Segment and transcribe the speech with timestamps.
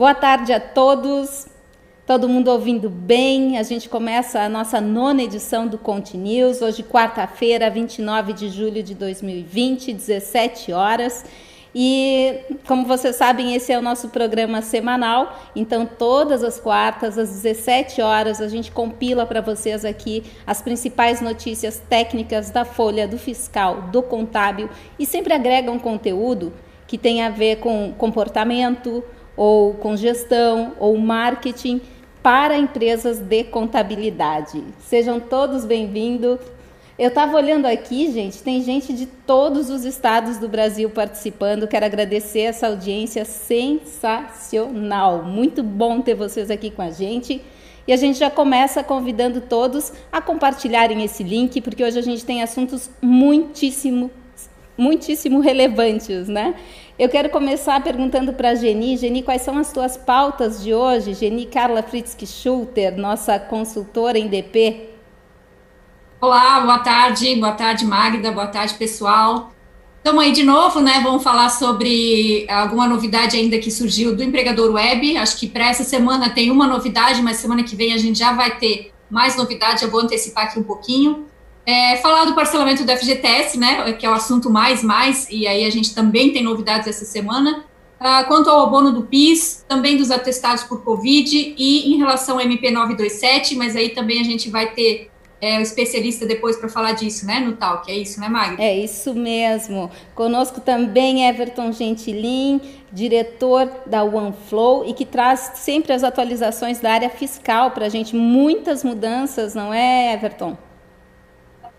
[0.00, 1.46] Boa tarde a todos.
[2.06, 3.58] Todo mundo ouvindo bem?
[3.58, 8.82] A gente começa a nossa nona edição do Conte News, hoje quarta-feira, 29 de julho
[8.82, 11.26] de 2020, 17 horas.
[11.74, 12.34] E,
[12.66, 15.38] como vocês sabem, esse é o nosso programa semanal.
[15.54, 21.20] Então, todas as quartas, às 17 horas, a gente compila para vocês aqui as principais
[21.20, 26.54] notícias técnicas da Folha, do Fiscal, do Contábil e sempre agrega um conteúdo
[26.86, 29.04] que tem a ver com comportamento,
[29.40, 31.80] ou com gestão, ou marketing
[32.22, 34.62] para empresas de contabilidade.
[34.80, 36.38] Sejam todos bem-vindos.
[36.98, 41.66] Eu estava olhando aqui, gente, tem gente de todos os estados do Brasil participando.
[41.66, 45.22] Quero agradecer essa audiência sensacional.
[45.22, 47.40] Muito bom ter vocês aqui com a gente.
[47.88, 52.26] E a gente já começa convidando todos a compartilharem esse link, porque hoje a gente
[52.26, 54.10] tem assuntos muitíssimo,
[54.76, 56.56] muitíssimo relevantes, né?
[57.00, 58.94] Eu quero começar perguntando para a Geni.
[58.94, 61.14] Geni, quais são as tuas pautas de hoje?
[61.14, 64.90] Geni Carla Fritzky Schulter, nossa consultora em DP.
[66.20, 69.50] Olá, boa tarde, boa tarde, Magda, boa tarde, pessoal.
[69.96, 71.00] Estamos aí de novo, né?
[71.02, 75.16] Vamos falar sobre alguma novidade ainda que surgiu do empregador web.
[75.16, 78.34] Acho que para essa semana tem uma novidade, mas semana que vem a gente já
[78.34, 79.84] vai ter mais novidade.
[79.84, 81.29] Eu vou antecipar aqui um pouquinho.
[81.70, 83.92] É, falar do parcelamento do FGTS, né?
[83.92, 87.64] Que é o assunto mais, mais, e aí a gente também tem novidades essa semana.
[88.00, 92.40] Ah, quanto ao abono do PIS, também dos atestados por Covid e em relação ao
[92.40, 96.92] MP 927, mas aí também a gente vai ter é, o especialista depois para falar
[96.92, 97.88] disso, né, no Talk.
[97.88, 98.60] É isso, né, Magda?
[98.60, 99.90] É isso mesmo.
[100.14, 107.10] Conosco também Everton Gentilin, diretor da OneFlow e que traz sempre as atualizações da área
[107.10, 108.16] fiscal para a gente.
[108.16, 110.56] Muitas mudanças, não é, Everton?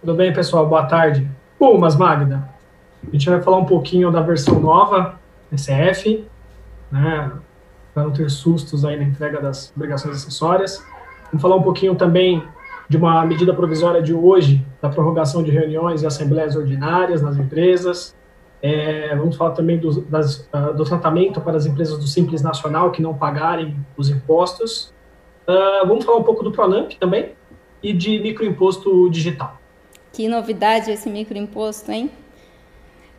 [0.02, 0.68] Tudo bem, pessoal?
[0.68, 1.30] Boa tarde.
[1.60, 2.50] Bom, mas Magda,
[3.08, 5.20] a gente vai falar um pouquinho da versão nova,
[5.56, 6.26] SF,
[6.92, 7.32] né,
[7.94, 10.84] para não ter sustos aí na entrega das obrigações acessórias.
[11.26, 12.44] Vamos falar um pouquinho também
[12.90, 18.16] de uma medida provisória de hoje, da prorrogação de reuniões e assembleias ordinárias nas empresas.
[18.60, 22.90] É, vamos falar também do, das, uh, do tratamento para as empresas do Simples Nacional
[22.90, 24.92] que não pagarem os impostos.
[25.48, 27.34] Uh, vamos falar um pouco do Pronamp também
[27.84, 29.61] e de microimposto digital.
[30.14, 32.11] Que novidade esse microimposto, hein?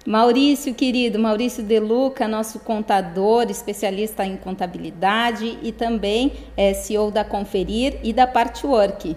[0.06, 7.98] Maurício, querido, Maurício Deluca, nosso contador, especialista em contabilidade e também é CEO da Conferir
[8.02, 9.16] e da Partwork.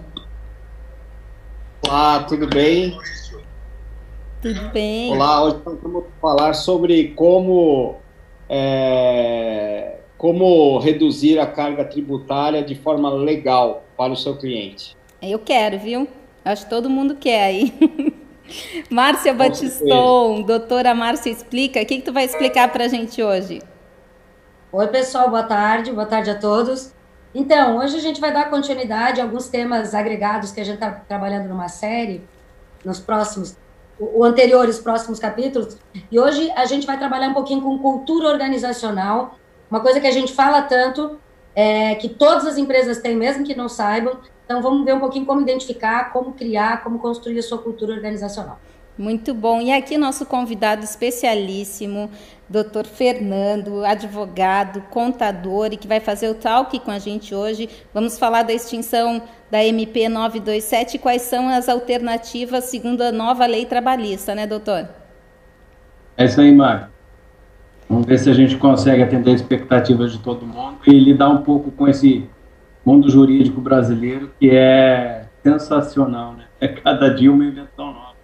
[1.86, 2.96] Olá, tudo bem?
[4.40, 5.12] Tudo bem.
[5.12, 7.96] Olá, hoje vamos falar sobre como,
[8.48, 14.96] é, como reduzir a carga tributária de forma legal para o seu cliente.
[15.20, 16.08] Eu quero, viu?
[16.46, 18.14] Acho que todo mundo quer aí.
[18.88, 23.60] Márcia Batiston, doutora Márcia Explica, o que, que tu vai explicar para a gente hoje?
[24.70, 26.92] Oi, pessoal, boa tarde, boa tarde a todos.
[27.34, 30.92] Então, hoje a gente vai dar continuidade a alguns temas agregados que a gente está
[30.92, 32.22] trabalhando numa série,
[32.84, 33.56] nos próximos,
[33.98, 35.76] o, anterior e os próximos capítulos,
[36.12, 39.36] e hoje a gente vai trabalhar um pouquinho com cultura organizacional,
[39.68, 41.18] uma coisa que a gente fala tanto,
[41.56, 45.26] é, que todas as empresas têm, mesmo que não saibam, então vamos ver um pouquinho
[45.26, 48.58] como identificar, como criar, como construir a sua cultura organizacional.
[48.96, 49.60] Muito bom.
[49.60, 52.08] E aqui nosso convidado especialíssimo,
[52.48, 57.68] doutor Fernando, advogado, contador e que vai fazer o talk com a gente hoje.
[57.92, 59.20] Vamos falar da extinção
[59.50, 64.88] da MP 927 e quais são as alternativas segundo a nova lei trabalhista, né, doutor?
[66.16, 66.86] É isso aí, Mário.
[67.88, 71.42] Vamos ver se a gente consegue atender as expectativas de todo mundo e lidar um
[71.42, 72.28] pouco com esse
[72.86, 76.44] mundo jurídico brasileiro que é sensacional, né?
[76.60, 78.14] É cada dia uma invenção nova.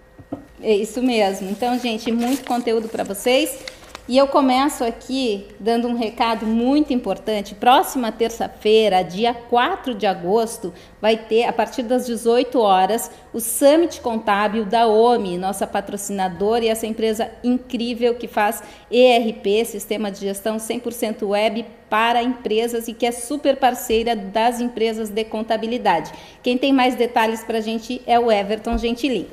[0.62, 1.50] É isso mesmo.
[1.50, 3.66] Então, gente, muito conteúdo para vocês.
[4.08, 7.54] E eu começo aqui dando um recado muito importante.
[7.54, 14.00] Próxima terça-feira, dia 4 de agosto, vai ter, a partir das 18 horas, o Summit
[14.00, 20.56] Contábil da OMI, nossa patrocinadora e essa empresa incrível que faz ERP, Sistema de Gestão
[20.56, 26.10] 100% Web para empresas e que é super parceira das empresas de contabilidade.
[26.42, 29.28] Quem tem mais detalhes para a gente é o Everton Gentilin.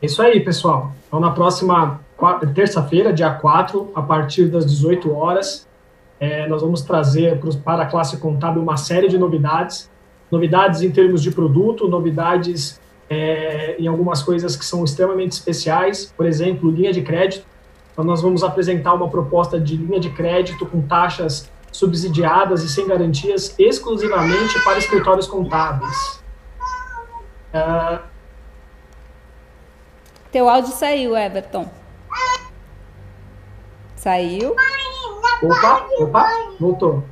[0.00, 0.92] É isso aí, pessoal.
[1.06, 2.00] Então, na próxima
[2.54, 5.66] terça-feira, dia 4, a partir das 18 horas,
[6.18, 9.90] é, nós vamos trazer para a classe contábil uma série de novidades.
[10.30, 16.26] Novidades em termos de produto, novidades é, em algumas coisas que são extremamente especiais, por
[16.26, 17.46] exemplo, linha de crédito.
[17.92, 22.86] Então, nós vamos apresentar uma proposta de linha de crédito com taxas subsidiadas e sem
[22.86, 26.20] garantias exclusivamente para escritórios contábeis.
[27.52, 27.98] Uh,
[30.30, 31.79] teu áudio saiu, Everton.
[34.00, 34.56] Saiu?
[35.42, 36.26] Opa, opa,
[36.58, 37.04] voltou.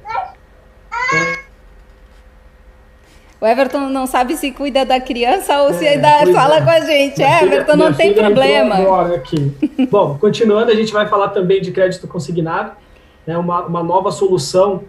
[3.39, 6.63] O Everton não sabe se cuida da criança ou é, se ainda fala é.
[6.63, 7.23] com a gente.
[7.23, 8.77] É, Everton, não tem problema.
[8.77, 9.55] Agora aqui.
[9.91, 12.73] Bom, continuando, a gente vai falar também de crédito consignado,
[13.27, 14.85] né, uma, uma nova solução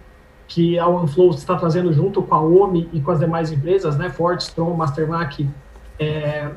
[0.47, 4.09] que a OneFlow está trazendo junto com a OMI e com as demais empresas, né,
[4.09, 5.45] Ford, Strong, Mastermark,
[5.99, 6.47] é,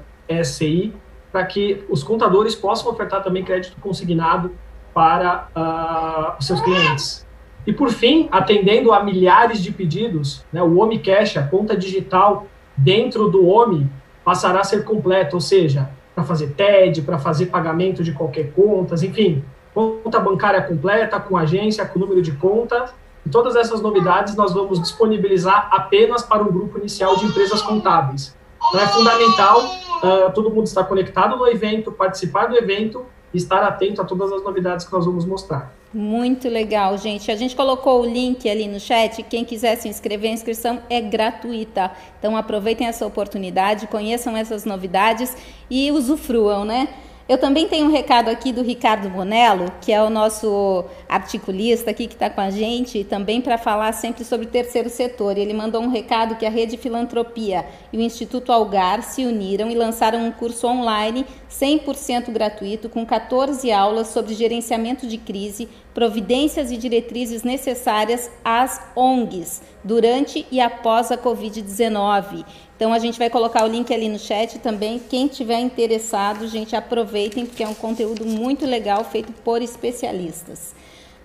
[0.44, 0.94] SCI,
[1.32, 4.52] para que os contadores possam ofertar também crédito consignado
[4.94, 7.26] para uh, os seus clientes.
[7.66, 12.46] E por fim, atendendo a milhares de pedidos, né, o OMI Cash, a conta digital
[12.76, 13.88] dentro do OMI,
[14.24, 19.02] passará a ser completa, ou seja, para fazer TED, para fazer pagamento de qualquer contas,
[19.02, 19.44] enfim,
[19.74, 22.92] conta bancária completa, com agência, com número de conta.
[23.24, 28.36] E todas essas novidades nós vamos disponibilizar apenas para um grupo inicial de empresas contábeis.
[28.68, 33.62] Então é fundamental uh, todo mundo estar conectado no evento, participar do evento e estar
[33.62, 35.72] atento a todas as novidades que nós vamos mostrar.
[35.94, 37.30] Muito legal, gente.
[37.30, 39.22] A gente colocou o link ali no chat.
[39.24, 41.90] Quem quiser se inscrever, a inscrição é gratuita.
[42.18, 45.36] Então aproveitem essa oportunidade, conheçam essas novidades
[45.70, 46.88] e usufruam, né?
[47.28, 52.08] Eu também tenho um recado aqui do Ricardo Bonello, que é o nosso articulista aqui
[52.08, 55.38] que está com a gente, também para falar sempre sobre o terceiro setor.
[55.38, 59.74] Ele mandou um recado que a Rede Filantropia e o Instituto Algar se uniram e
[59.74, 66.76] lançaram um curso online 100% gratuito com 14 aulas sobre gerenciamento de crise, providências e
[66.76, 72.44] diretrizes necessárias às ONGs durante e após a Covid-19.
[72.82, 74.98] Então a gente vai colocar o link ali no chat também.
[74.98, 80.74] Quem tiver interessado, gente, aproveitem porque é um conteúdo muito legal feito por especialistas.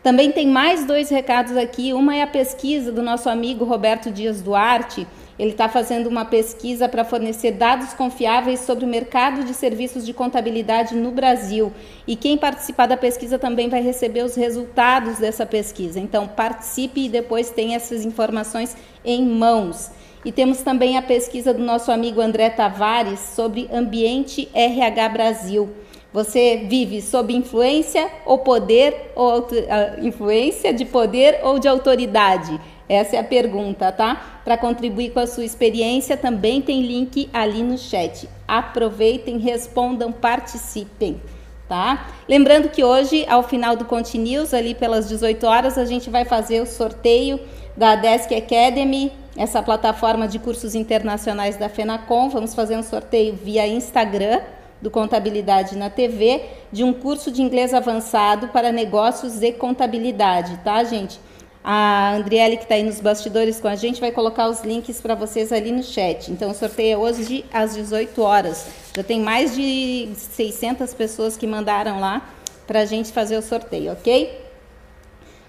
[0.04, 1.94] Também tem mais dois recados aqui.
[1.94, 5.08] Uma é a pesquisa do nosso amigo Roberto Dias Duarte.
[5.40, 10.14] Ele está fazendo uma pesquisa para fornecer dados confiáveis sobre o mercado de serviços de
[10.14, 11.74] contabilidade no Brasil.
[12.08, 16.00] E quem participar da pesquisa também vai receber os resultados dessa pesquisa.
[16.00, 19.97] Então, participe e depois tenha essas informações em mãos.
[20.26, 25.70] E temos também a pesquisa do nosso amigo André Tavares sobre ambiente RH Brasil.
[26.12, 32.60] Você vive sob influência ou poder ou uh, influência de poder ou de autoridade?
[32.90, 34.40] Essa é a pergunta, tá?
[34.46, 38.28] Para contribuir com a sua experiência, também tem link ali no chat.
[38.48, 41.22] Aproveitem, respondam, participem,
[41.68, 42.08] tá?
[42.28, 46.62] Lembrando que hoje, ao final do Continuous, ali pelas 18 horas, a gente vai fazer
[46.62, 47.40] o sorteio
[47.76, 52.30] da Desk Academy essa plataforma de cursos internacionais da FENACOM.
[52.30, 54.42] Vamos fazer um sorteio via Instagram
[54.82, 60.84] do Contabilidade na TV de um curso de inglês avançado para negócios e contabilidade, tá,
[60.84, 61.20] gente?
[61.64, 65.16] A Andriele, que está aí nos bastidores com a gente, vai colocar os links para
[65.16, 66.32] vocês ali no chat.
[66.32, 68.68] Então, o sorteio é hoje às 18 horas.
[68.96, 72.26] Já tem mais de 600 pessoas que mandaram lá
[72.66, 74.46] para a gente fazer o sorteio, ok?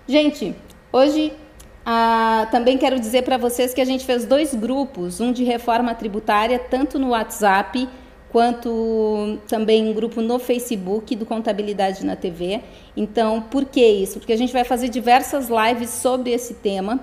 [0.08, 0.56] Gente,
[0.93, 1.32] hoje
[1.90, 5.94] ah, também quero dizer para vocês que a gente fez dois grupos, um de reforma
[5.94, 7.88] tributária, tanto no WhatsApp
[8.31, 12.61] quanto também um grupo no Facebook do Contabilidade na TV.
[12.94, 14.19] Então, por que isso?
[14.19, 17.00] Porque a gente vai fazer diversas lives sobre esse tema.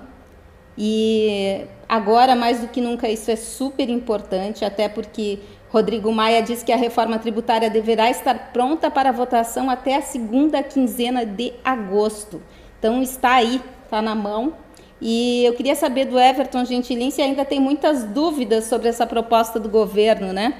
[0.78, 6.62] E agora, mais do que nunca, isso é super importante, até porque Rodrigo Maia diz
[6.62, 12.40] que a reforma tributária deverá estar pronta para votação até a segunda quinzena de agosto.
[12.78, 14.54] Então, está aí, está na mão,
[15.00, 19.60] e eu queria saber do Everton Gentilin se ainda tem muitas dúvidas sobre essa proposta
[19.60, 20.54] do governo, né?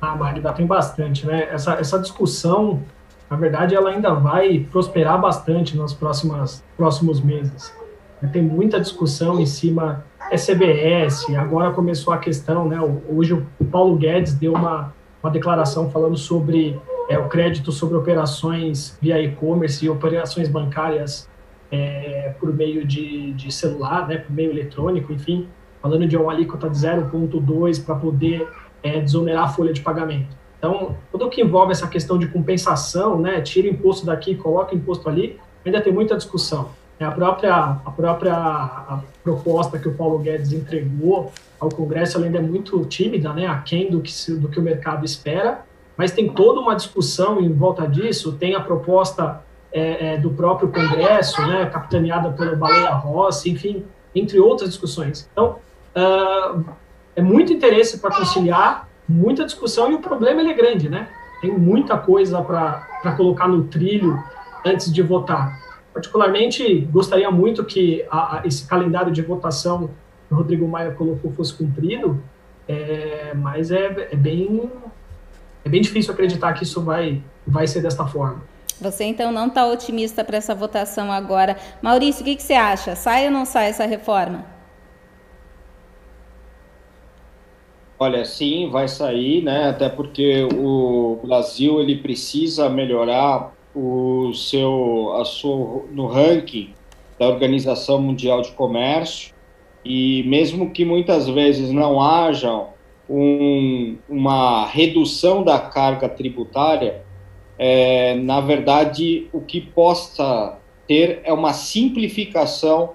[0.00, 1.48] Ah, Magda, tem bastante, né?
[1.50, 2.82] Essa, essa discussão,
[3.28, 7.72] na verdade, ela ainda vai prosperar bastante nos próximos, próximos meses.
[8.32, 12.78] Tem muita discussão em cima SBS, agora começou a questão, né?
[13.08, 18.96] Hoje o Paulo Guedes deu uma, uma declaração falando sobre é, o crédito sobre operações
[19.02, 21.28] via e-commerce e operações bancárias
[21.70, 25.46] é, por meio de, de celular, né, por meio eletrônico, enfim,
[25.80, 28.48] falando de uma alíquota de 0,2 para poder
[28.82, 30.40] é, desonerar a folha de pagamento.
[30.58, 35.08] Então, tudo o que envolve essa questão de compensação, né, tira imposto daqui, coloca imposto
[35.08, 36.70] ali, ainda tem muita discussão.
[36.98, 42.38] É, a própria, a própria a proposta que o Paulo Guedes entregou ao Congresso ainda
[42.38, 45.62] é muito tímida, né, aquém do que, do que o mercado espera,
[45.96, 50.68] mas tem toda uma discussão em volta disso, tem a proposta é, é, do próprio
[50.68, 53.84] Congresso, né, capitaneada pelo Baleia Rossi, enfim,
[54.14, 55.28] entre outras discussões.
[55.32, 55.56] Então,
[55.96, 56.64] uh,
[57.14, 61.08] é muito interesse para conciliar, muita discussão e o problema é grande, né?
[61.40, 64.22] Tem muita coisa para colocar no trilho
[64.64, 65.58] antes de votar.
[65.92, 69.90] Particularmente, gostaria muito que a, a, esse calendário de votação
[70.28, 72.22] que o Rodrigo Maia colocou fosse cumprido,
[72.68, 74.70] é, mas é, é, bem,
[75.64, 78.42] é bem difícil acreditar que isso vai, vai ser desta forma.
[78.80, 81.56] Você então não está otimista para essa votação agora.
[81.82, 82.96] Maurício, o que, que você acha?
[82.96, 84.46] Sai ou não sai essa reforma?
[87.98, 89.68] Olha, sim, vai sair, né?
[89.68, 96.72] Até porque o Brasil ele precisa melhorar o seu, a sua, no ranking
[97.18, 99.34] da Organização Mundial de Comércio
[99.84, 102.68] e mesmo que muitas vezes não haja
[103.08, 107.02] um, uma redução da carga tributária,
[107.62, 110.56] é, na verdade o que possa
[110.88, 112.94] ter é uma simplificação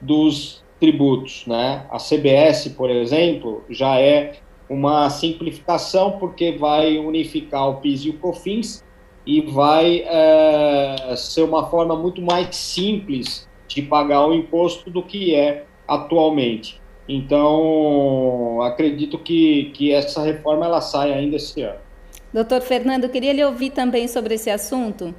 [0.00, 1.84] dos tributos, né?
[1.90, 4.36] A CBS, por exemplo, já é
[4.70, 8.84] uma simplificação porque vai unificar o PIS e o COFINS
[9.26, 15.34] e vai é, ser uma forma muito mais simples de pagar o imposto do que
[15.34, 16.80] é atualmente.
[17.08, 21.85] Então, acredito que, que essa reforma ela sai ainda esse ano.
[22.32, 25.14] Doutor Fernando, queria lhe ouvir também sobre esse assunto.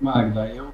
[0.00, 0.68] Magda, eu,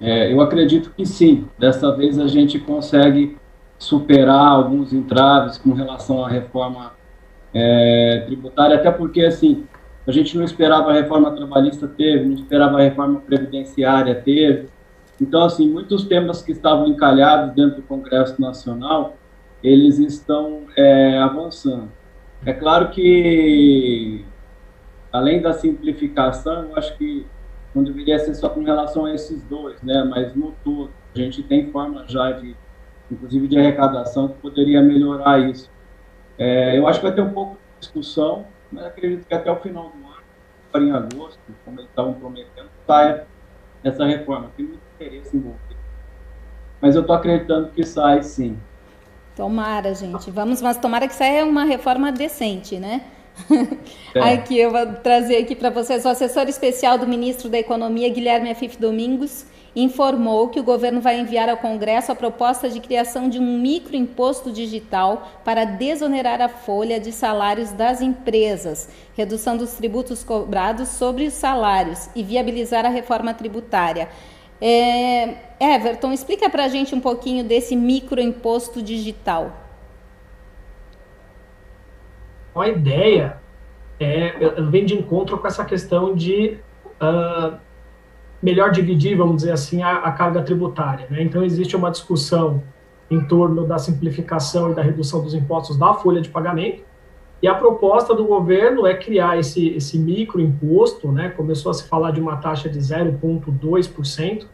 [0.00, 1.46] é, eu acredito que sim.
[1.58, 3.36] Dessa vez a gente consegue
[3.78, 6.92] superar alguns entraves com relação à reforma
[7.52, 9.64] é, tributária, até porque, assim,
[10.06, 14.68] a gente não esperava a reforma trabalhista teve, não esperava a reforma previdenciária teve.
[15.20, 19.16] Então, assim, muitos temas que estavam encalhados dentro do Congresso Nacional,
[19.62, 21.90] eles estão é, avançando.
[22.44, 24.24] É claro que,
[25.12, 27.26] além da simplificação, eu acho que
[27.74, 30.02] não deveria ser só com relação a esses dois, né?
[30.04, 32.56] Mas no todo, a gente tem forma já de,
[33.10, 35.70] inclusive de arrecadação, que poderia melhorar isso.
[36.38, 39.56] É, eu acho que vai ter um pouco de discussão, mas acredito que até o
[39.56, 43.26] final do ano, em agosto, como eles estavam prometendo, saia
[43.84, 44.50] essa reforma.
[44.56, 45.80] Tem muito interesse envolvido.
[46.80, 48.58] Mas eu estou acreditando que sai sim.
[49.36, 50.30] Tomara, gente.
[50.30, 53.02] Vamos, mas tomara que saia uma reforma decente, né?
[54.14, 54.20] É.
[54.34, 58.50] Aqui eu vou trazer aqui para vocês o assessor especial do ministro da Economia, Guilherme
[58.50, 63.38] Afif Domingos, informou que o governo vai enviar ao Congresso a proposta de criação de
[63.38, 70.88] um microimposto digital para desonerar a folha de salários das empresas, redução dos tributos cobrados
[70.88, 74.08] sobre os salários e viabilizar a reforma tributária.
[74.60, 79.52] É, Everton, explica para a gente um pouquinho desse microimposto digital.
[82.54, 83.38] A ideia
[83.98, 86.58] é, vem de encontro com essa questão de
[87.00, 87.56] uh,
[88.42, 91.06] melhor dividir, vamos dizer assim, a, a carga tributária.
[91.10, 91.22] Né?
[91.22, 92.62] Então, existe uma discussão
[93.10, 96.82] em torno da simplificação e da redução dos impostos da folha de pagamento,
[97.42, 101.30] e a proposta do governo é criar esse, esse microimposto, né?
[101.30, 104.46] começou a se falar de uma taxa de 0,2%,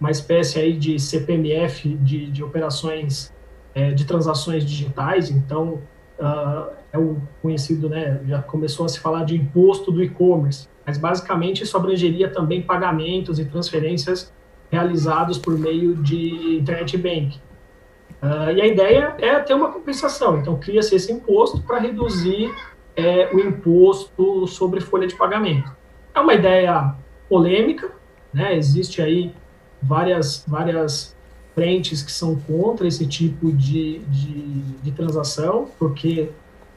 [0.00, 3.32] uma espécie aí de CPMF de, de operações
[3.74, 5.80] é, de transações digitais, então
[6.18, 10.98] uh, é o conhecido, né, já começou a se falar de imposto do e-commerce, mas
[10.98, 14.32] basicamente isso abrangeria também pagamentos e transferências
[14.70, 17.40] realizados por meio de internet banking.
[18.22, 22.54] Uh, e a ideia é ter uma compensação, então cria-se esse imposto para reduzir
[22.94, 25.70] é, o imposto sobre folha de pagamento.
[26.14, 26.94] É uma ideia
[27.28, 27.90] polêmica,
[28.32, 28.54] né?
[28.56, 29.32] existe aí
[29.82, 31.16] várias, várias
[31.54, 36.30] frentes que são contra esse tipo de, de, de transação, porque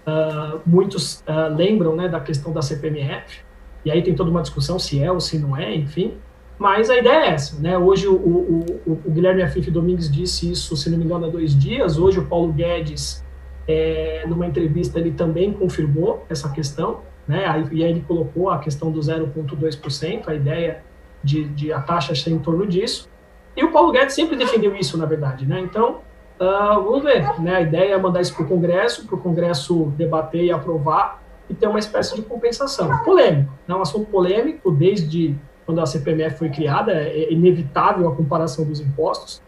[0.08, 3.42] uh, muitos uh, lembram né, da questão da CPMF,
[3.86, 6.14] e aí tem toda uma discussão se é ou se não é, enfim.
[6.58, 7.78] Mas a ideia é essa, né?
[7.78, 11.30] Hoje o, o, o, o Guilherme Afif Domingues disse isso, se não me engano, há
[11.30, 11.98] dois dias.
[11.98, 13.24] Hoje o Paulo Guedes,
[13.68, 17.44] é, numa entrevista, ele também confirmou essa questão, né?
[17.72, 20.84] E aí ele colocou a questão do 0,2%, a ideia
[21.24, 23.10] de, de a taxa ser em torno disso.
[23.56, 25.60] E o Paulo Guedes sempre defendeu isso, na verdade, né?
[25.60, 26.02] Então,
[26.40, 27.56] uh, vamos ver, né?
[27.56, 31.54] A ideia é mandar isso para o Congresso, para o Congresso debater e aprovar e
[31.54, 32.98] ter uma espécie de compensação.
[33.04, 38.66] Polêmico, é um assunto polêmico desde quando a CPMF foi criada, é inevitável a comparação
[38.66, 39.42] dos impostos,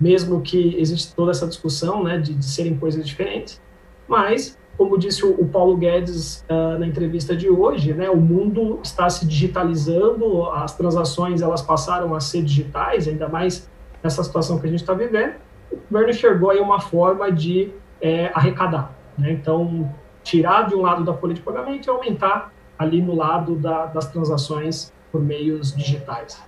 [0.00, 3.60] mesmo que existe toda essa discussão né, de, de serem coisas diferentes.
[4.06, 8.80] Mas, como disse o, o Paulo Guedes uh, na entrevista de hoje, né, o mundo
[8.82, 13.70] está se digitalizando, as transações elas passaram a ser digitais, ainda mais
[14.02, 15.34] nessa situação que a gente está vivendo.
[15.70, 18.92] O governo enxergou aí uma forma de é, arrecadar.
[19.16, 19.32] Né?
[19.32, 19.90] Então,
[20.22, 24.10] tirar de um lado da folha de pagamento e aumentar ali no lado da, das
[24.10, 26.40] transações por meios digitais.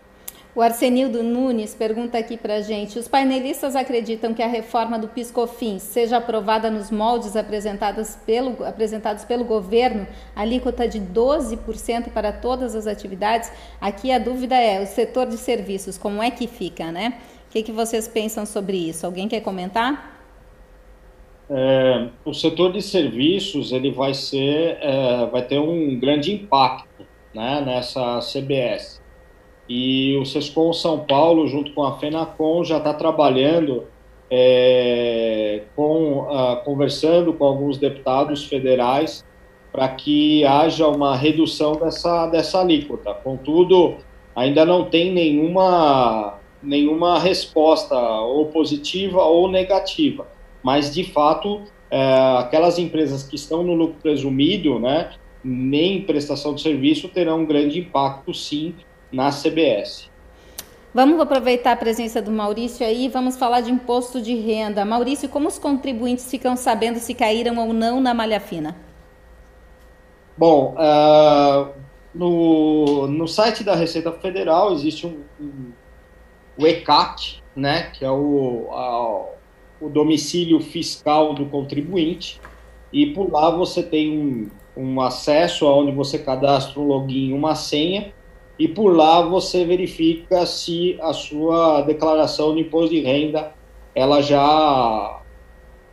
[0.57, 5.09] O Arsenildo Nunes pergunta aqui para a gente: os painelistas acreditam que a reforma do
[5.09, 12.75] PiscoFins seja aprovada nos moldes apresentados pelo, apresentados pelo governo, alíquota de 12% para todas
[12.75, 13.53] as atividades?
[13.81, 17.19] Aqui a dúvida é: o setor de serviços, como é que fica, né?
[17.49, 19.05] O que, que vocês pensam sobre isso?
[19.05, 20.15] Alguém quer comentar?
[21.49, 26.94] é, o setor de serviços ele vai ser, é, vai ter um grande impacto,
[27.35, 29.03] né, nessa CBS.
[29.69, 33.85] E o Sescom São Paulo, junto com a Fenacom, já está trabalhando
[34.31, 39.25] é, com, uh, conversando com alguns deputados federais
[39.73, 43.13] para que haja uma redução dessa, dessa alíquota.
[43.13, 43.97] Contudo,
[44.35, 50.29] ainda não tem nenhuma, nenhuma resposta ou positiva ou negativa,
[50.63, 55.11] mas de fato, é, aquelas empresas que estão no lucro presumido, né,
[55.45, 58.75] nem prestação de serviço, terão um grande impacto sim
[59.13, 60.11] na CBS.
[60.95, 64.85] Vamos aproveitar a presença do Maurício aí, vamos falar de imposto de renda.
[64.85, 68.77] Maurício, como os contribuintes ficam sabendo se caíram ou não na malha fina?
[70.39, 71.73] Bom, uh,
[72.15, 75.73] no, no site da Receita Federal existe um, um
[76.57, 82.41] o ECAC, né, que é o, a, o domicílio fiscal do contribuinte,
[82.93, 88.13] e por lá você tem um, um acesso aonde você cadastra um login uma senha,
[88.59, 93.53] e por lá você verifica se a sua declaração de imposto de renda
[93.95, 95.21] ela já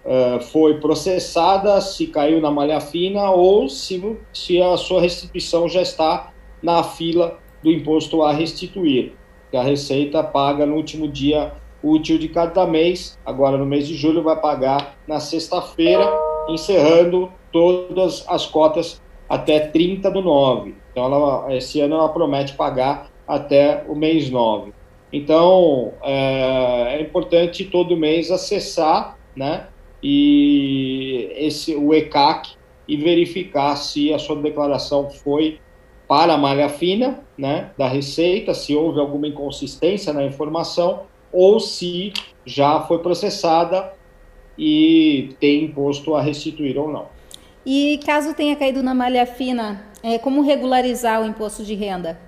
[0.05, 5.81] uh, foi processada, se caiu na malha fina ou se, se a sua restituição já
[5.81, 9.13] está na fila do imposto a restituir,
[9.49, 13.95] que a Receita paga no último dia útil de cada mês, agora no mês de
[13.95, 16.07] julho vai pagar na sexta-feira,
[16.49, 20.75] encerrando todas as cotas até 30 do 9.
[20.91, 24.73] Então, ela, esse ano ela promete pagar até o mês 9.
[25.13, 29.67] Então, é, é importante todo mês acessar, né,
[30.03, 32.55] e esse, o ECAC
[32.87, 35.59] e verificar se a sua declaração foi
[36.07, 42.11] para a malha fina, né, da Receita, se houve alguma inconsistência na informação ou se
[42.45, 43.93] já foi processada
[44.57, 47.07] e tem imposto a restituir ou não.
[47.65, 52.19] E caso tenha caído na malha fina, é, como regularizar o imposto de renda?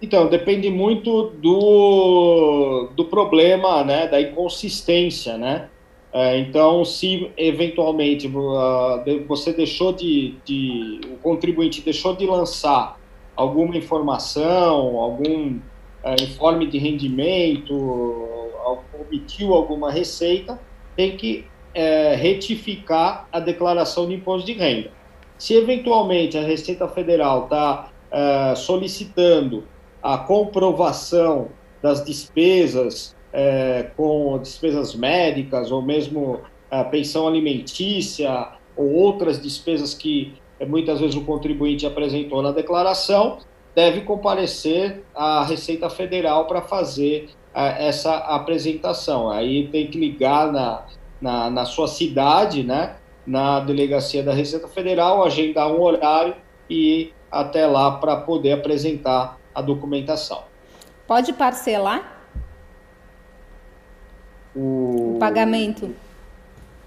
[0.00, 5.68] Então, depende muito do, do problema, né, da inconsistência, né?
[6.12, 12.98] É, então, se eventualmente uh, você deixou de, de, o contribuinte deixou de lançar
[13.36, 17.74] alguma informação, algum uh, informe de rendimento,
[19.00, 20.58] omitiu alguma receita,
[20.96, 24.90] tem que uh, retificar a declaração de imposto de renda.
[25.38, 29.64] Se eventualmente a Receita Federal está uh, solicitando
[30.02, 31.48] a comprovação
[31.80, 40.34] das despesas uh, com despesas médicas ou mesmo a pensão alimentícia ou outras despesas que
[40.60, 43.38] uh, muitas vezes o contribuinte apresentou na declaração,
[43.76, 49.30] deve comparecer à Receita Federal para fazer essa apresentação.
[49.30, 50.86] Aí tem que ligar na,
[51.20, 52.96] na, na sua cidade, né?
[53.28, 56.34] na delegacia da Receita Federal, agendar um horário
[56.68, 60.44] e ir até lá para poder apresentar a documentação.
[61.06, 62.24] Pode parcelar
[64.56, 65.94] o, o pagamento?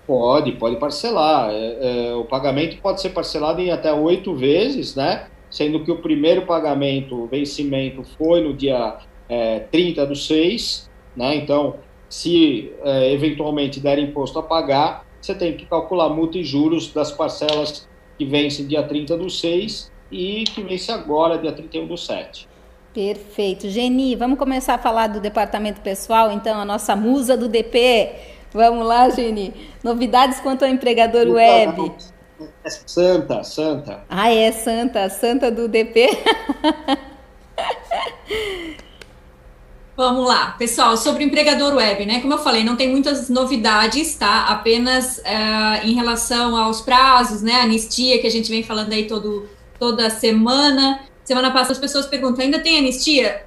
[0.08, 1.52] Pode, pode parcelar.
[1.52, 5.28] É, é, o pagamento pode ser parcelado em até oito vezes, né?
[5.50, 8.98] Sendo que o primeiro pagamento, o vencimento, foi no dia
[9.30, 11.36] é, 30 do 6, né?
[11.36, 11.76] Então,
[12.12, 17.10] se é, eventualmente der imposto a pagar, você tem que calcular multa e juros das
[17.10, 22.50] parcelas que vencem dia 30 do 6 e que vence agora, dia 31 do 7.
[22.93, 23.69] Perfeito.
[23.69, 28.12] Geni, vamos começar a falar do departamento pessoal, então, a nossa musa do DP.
[28.52, 29.54] Vamos lá, Geni.
[29.82, 31.93] Novidades quanto ao empregador web.
[32.65, 34.04] É santa, Santa.
[34.10, 36.10] Ah, é Santa, Santa do DP.
[40.02, 42.22] Vamos lá, pessoal, sobre o empregador web, né?
[42.22, 44.46] Como eu falei, não tem muitas novidades, tá?
[44.46, 47.62] Apenas uh, em relação aos prazos, né?
[47.62, 51.02] Anistia, que a gente vem falando aí todo, toda semana.
[51.24, 53.46] Semana passada as pessoas perguntam: ainda tem anistia?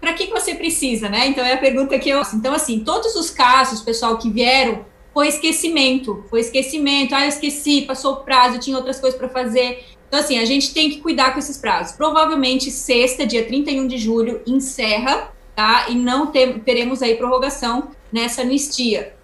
[0.00, 1.26] Para que, que você precisa, né?
[1.26, 2.22] Então é a pergunta que eu.
[2.32, 6.24] Então, assim, todos os casos, pessoal, que vieram, foi esquecimento.
[6.30, 7.12] Foi esquecimento.
[7.12, 9.84] Ah, eu esqueci, passou o prazo, tinha outras coisas para fazer.
[10.06, 11.96] Então, assim, a gente tem que cuidar com esses prazos.
[11.96, 15.86] Provavelmente, sexta, dia 31 de julho, encerra tá?
[15.88, 19.14] E não ter, teremos aí prorrogação nessa anistia.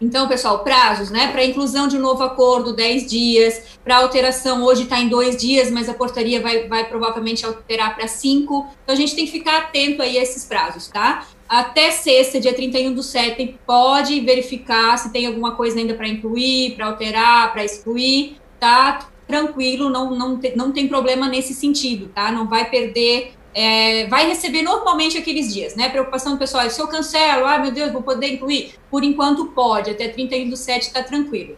[0.00, 1.28] Então, pessoal, prazos, né?
[1.28, 3.78] Para inclusão de um novo acordo, 10 dias.
[3.82, 8.08] Para alteração, hoje está em dois dias, mas a portaria vai, vai provavelmente alterar para
[8.08, 8.68] cinco.
[8.82, 11.26] Então, a gente tem que ficar atento aí a esses prazos, tá?
[11.48, 16.74] Até sexta, dia 31 do 7, pode verificar se tem alguma coisa ainda para incluir,
[16.74, 19.08] para alterar, para excluir, tá?
[19.26, 22.32] Tranquilo, não, não, te, não tem problema nesse sentido, tá?
[22.32, 25.88] Não vai perder é, vai receber normalmente aqueles dias, né?
[25.88, 28.74] Preocupação do pessoal, se eu cancelo, ah, meu Deus, vou poder incluir?
[28.90, 31.56] Por enquanto pode, até 31 do 7 está tranquilo.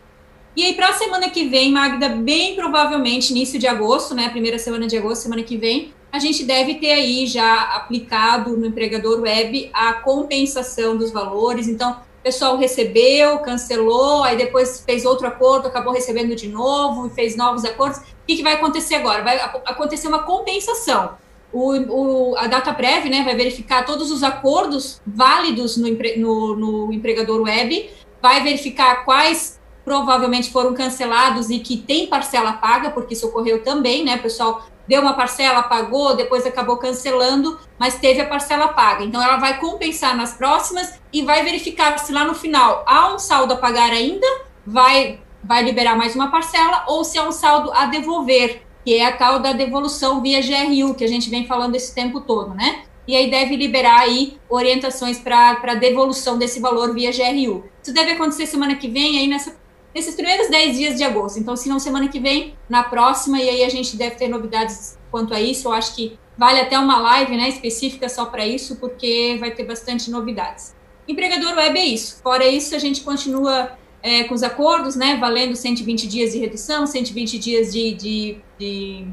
[0.55, 4.29] E aí, para a semana que vem, Magda, bem provavelmente início de agosto, né?
[4.29, 8.67] Primeira semana de agosto, semana que vem, a gente deve ter aí já aplicado no
[8.67, 11.67] empregador web a compensação dos valores.
[11.67, 17.37] Então, o pessoal recebeu, cancelou, aí depois fez outro acordo, acabou recebendo de novo, fez
[17.37, 17.99] novos acordos.
[17.99, 19.23] O que, que vai acontecer agora?
[19.23, 21.17] Vai acontecer uma compensação
[21.53, 26.93] o, o, a data prévia né, vai verificar todos os acordos válidos no, no, no
[26.93, 33.29] empregador web, vai verificar quais provavelmente foram cancelados e que tem parcela paga, porque isso
[33.29, 34.17] ocorreu também, né?
[34.17, 39.05] Pessoal deu uma parcela, pagou, depois acabou cancelando, mas teve a parcela paga.
[39.05, 43.19] Então, ela vai compensar nas próximas e vai verificar se lá no final há um
[43.19, 44.27] saldo a pagar ainda,
[44.67, 49.05] vai, vai liberar mais uma parcela, ou se há um saldo a devolver que é
[49.05, 52.85] a tal da devolução via GRU, que a gente vem falando esse tempo todo, né?
[53.05, 57.65] E aí deve liberar aí orientações para devolução desse valor via GRU.
[57.83, 59.57] Isso deve acontecer semana que vem, aí nessa,
[59.93, 61.37] nesses primeiros 10 dias de agosto.
[61.37, 64.97] Então, se não semana que vem, na próxima, e aí a gente deve ter novidades
[65.11, 65.67] quanto a isso.
[65.67, 69.65] Eu acho que vale até uma live né, específica só para isso, porque vai ter
[69.65, 70.77] bastante novidades.
[71.09, 72.21] Empregador web é isso.
[72.23, 76.87] Fora isso, a gente continua é, com os acordos, né, valendo 120 dias de redução,
[76.87, 79.07] 120 dias de, de, de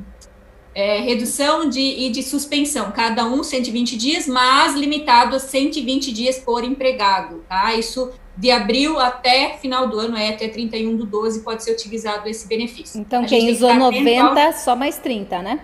[0.75, 6.39] é, redução de, e de suspensão, cada um 120 dias, mas limitado a 120 dias
[6.39, 7.75] por empregado, tá?
[7.75, 12.27] Isso de abril até final do ano, é até 31 do 12, pode ser utilizado
[12.27, 12.99] esse benefício.
[12.99, 14.53] Então, quem usou 90, ao...
[14.53, 15.59] só mais 30, né?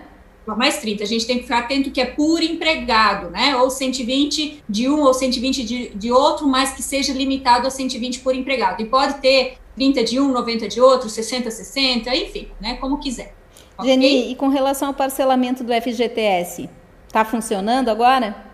[0.56, 1.04] mais 30.
[1.04, 3.56] A gente tem que ficar atento que é por empregado, né?
[3.56, 8.20] Ou 120 de um ou 120 de, de outro, mas que seja limitado a 120
[8.20, 8.82] por empregado.
[8.82, 12.74] E pode ter 30 de um, 90 de outro, 60, 60, enfim, né?
[12.80, 13.34] Como quiser.
[13.80, 13.90] Okay?
[13.90, 16.68] Geni, e com relação ao parcelamento do FGTS,
[17.06, 18.50] está funcionando agora?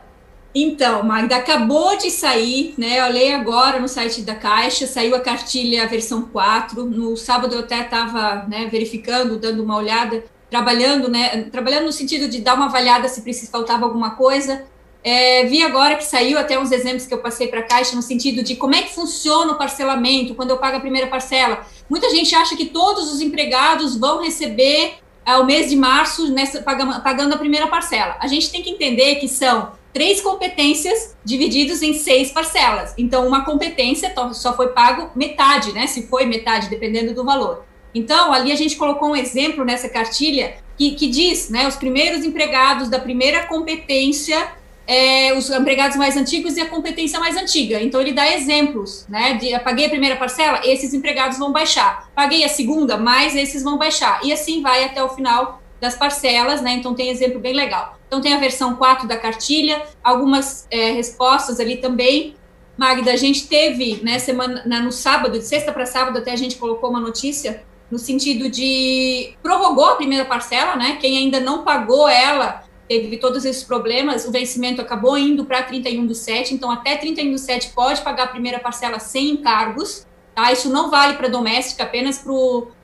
[0.59, 2.99] Então, Magda, acabou de sair, né?
[2.99, 6.83] Eu olhei agora no site da Caixa, saiu a cartilha versão 4.
[6.87, 12.27] No sábado eu até estava né, verificando, dando uma olhada trabalhando, né, trabalhando no sentido
[12.27, 14.65] de dar uma avaliada se precisa, faltava alguma coisa.
[15.05, 18.03] É, vi agora que saiu até uns exemplos que eu passei para a Caixa no
[18.03, 21.67] sentido de como é que funciona o parcelamento quando eu pago a primeira parcela.
[21.89, 24.95] Muita gente acha que todos os empregados vão receber
[25.27, 28.17] é, mês de março nessa, pagando, pagando a primeira parcela.
[28.21, 32.95] A gente tem que entender que são três competências divididos em seis parcelas.
[32.97, 35.87] Então, uma competência só foi pago metade, né?
[35.87, 37.65] Se foi metade, dependendo do valor.
[37.95, 42.25] Então, ali a gente colocou um exemplo nessa cartilha que, que diz, né, os primeiros
[42.25, 44.49] empregados da primeira competência,
[44.87, 47.81] é, os empregados mais antigos e a competência mais antiga.
[47.83, 52.09] Então, ele dá exemplos, né, de paguei a primeira parcela, esses empregados vão baixar.
[52.15, 54.21] Paguei a segunda, mais esses vão baixar.
[54.23, 57.99] E assim vai até o final das parcelas, né, então tem exemplo bem legal.
[58.07, 62.37] Então, tem a versão 4 da cartilha, algumas é, respostas ali também.
[62.77, 66.57] Magda, a gente teve, né, semana, no sábado, de sexta para sábado, até a gente
[66.57, 70.99] colocou uma notícia no sentido de prorrogou a primeira parcela, né?
[71.01, 76.07] Quem ainda não pagou ela teve todos esses problemas, o vencimento acabou indo para 31
[76.07, 80.53] do 7, então até 31 do 7 pode pagar a primeira parcela sem encargos, tá?
[80.53, 82.25] Isso não vale para doméstica, apenas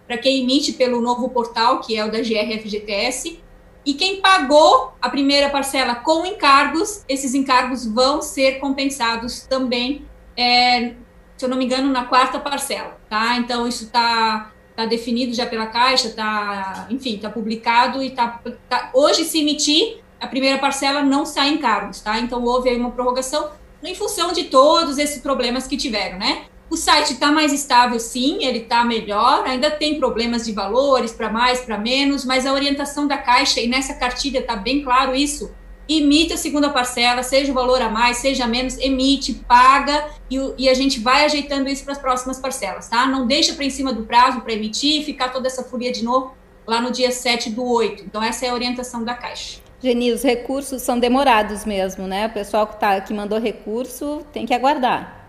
[0.06, 3.40] para quem emite pelo novo portal, que é o da GRFGTS.
[3.84, 10.94] E quem pagou a primeira parcela com encargos, esses encargos vão ser compensados também, é,
[11.36, 13.36] se eu não me engano, na quarta parcela, tá?
[13.38, 18.40] Então isso está está definido já pela Caixa, está, enfim, está publicado e está.
[18.68, 22.18] Tá, hoje, se emitir, a primeira parcela não sai em cargos, tá?
[22.18, 23.50] Então, houve aí uma prorrogação
[23.82, 26.46] em função de todos esses problemas que tiveram, né?
[26.70, 31.28] O site está mais estável, sim, ele está melhor, ainda tem problemas de valores para
[31.28, 35.52] mais, para menos, mas a orientação da Caixa, e nessa cartilha está bem claro isso,
[35.88, 40.38] emite a segunda parcela, seja o valor a mais, seja a menos, emite, paga e,
[40.58, 43.06] e a gente vai ajeitando isso para as próximas parcelas, tá?
[43.06, 46.04] Não deixa para em cima do prazo para emitir e ficar toda essa folia de
[46.04, 46.34] novo
[46.66, 48.04] lá no dia 7 do 8.
[48.04, 49.60] Então, essa é a orientação da Caixa.
[49.80, 52.28] Geni, os recursos são demorados mesmo, né?
[52.28, 55.22] O pessoal que, tá, que mandou recurso tem que aguardar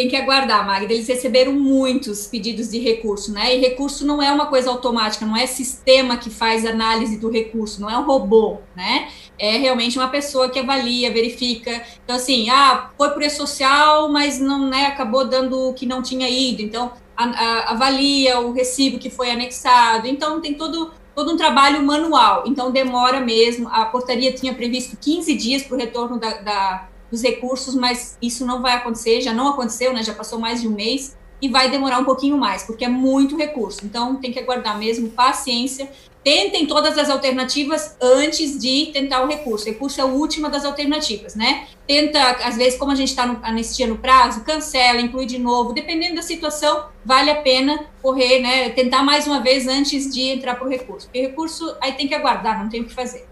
[0.00, 0.94] tem que aguardar, Magda.
[0.94, 3.54] Eles receberam muitos pedidos de recurso, né?
[3.54, 7.82] E recurso não é uma coisa automática, não é sistema que faz análise do recurso,
[7.82, 9.08] não é um robô, né?
[9.40, 11.82] É realmente uma pessoa que avalia, verifica.
[12.04, 16.28] Então, assim, ah, foi por social, mas não, né, acabou dando o que não tinha
[16.28, 16.60] ido.
[16.60, 20.06] Então, a, a, avalia o recibo que foi anexado.
[20.06, 22.44] Então, tem todo, todo um trabalho manual.
[22.46, 23.66] Então, demora mesmo.
[23.70, 28.46] A portaria tinha previsto 15 dias para o retorno da, da dos recursos, mas isso
[28.46, 30.02] não vai acontecer, já não aconteceu, né?
[30.02, 33.36] Já passou mais de um mês e vai demorar um pouquinho mais, porque é muito
[33.36, 33.80] recurso.
[33.84, 35.88] Então tem que aguardar mesmo paciência
[36.22, 39.64] tentem todas as alternativas antes de tentar o recurso.
[39.64, 41.66] O recurso é a última das alternativas, né?
[41.86, 45.72] Tenta, às vezes, como a gente está anistia no prazo, cancela, inclui de novo.
[45.72, 48.70] Dependendo da situação, vale a pena correr, né?
[48.70, 51.06] Tentar mais uma vez antes de entrar para o recurso.
[51.06, 53.29] Porque recurso aí tem que aguardar, não tem o que fazer.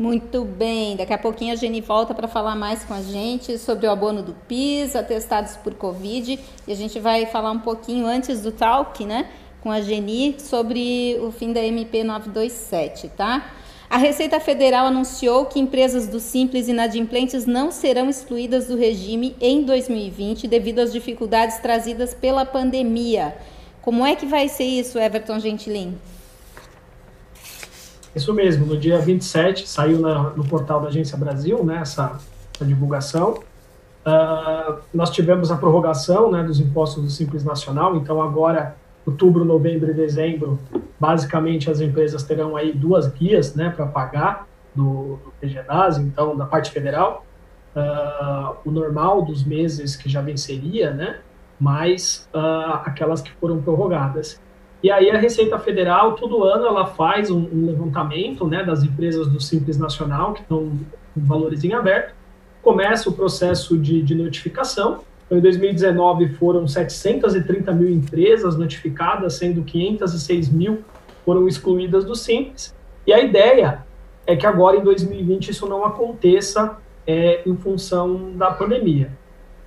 [0.00, 3.86] Muito bem, daqui a pouquinho a Jenny volta para falar mais com a gente sobre
[3.86, 8.40] o abono do PIS, atestados por Covid, e a gente vai falar um pouquinho antes
[8.40, 9.28] do talk, né?
[9.60, 13.52] com a Geni sobre o fim da MP 927, tá?
[13.90, 19.64] A Receita Federal anunciou que empresas do Simples inadimplentes não serão excluídas do regime em
[19.64, 23.36] 2020 devido às dificuldades trazidas pela pandemia.
[23.82, 25.98] Como é que vai ser isso, Everton Gentilin?
[28.14, 32.18] Isso mesmo, no dia 27 saiu na, no portal da Agência Brasil né, essa,
[32.54, 33.40] essa divulgação.
[34.04, 38.74] Uh, nós tivemos a prorrogação né, dos impostos do Simples Nacional, então agora
[39.06, 40.58] outubro, novembro e dezembro,
[40.98, 46.46] basicamente as empresas terão aí duas guias né, para pagar do, do PGDAS, então da
[46.46, 47.24] parte federal,
[47.76, 51.18] uh, o normal dos meses que já venceria, né,
[51.58, 54.40] mais uh, aquelas que foram prorrogadas.
[54.82, 59.28] E aí a Receita Federal, todo ano, ela faz um, um levantamento né, das empresas
[59.28, 60.72] do Simples Nacional, que estão
[61.14, 62.14] com valores em aberto,
[62.62, 69.62] começa o processo de, de notificação, então, em 2019 foram 730 mil empresas notificadas, sendo
[69.62, 70.82] 506 mil
[71.24, 72.74] foram excluídas do Simples.
[73.06, 73.84] E a ideia
[74.26, 79.12] é que agora, em 2020, isso não aconteça é, em função da pandemia.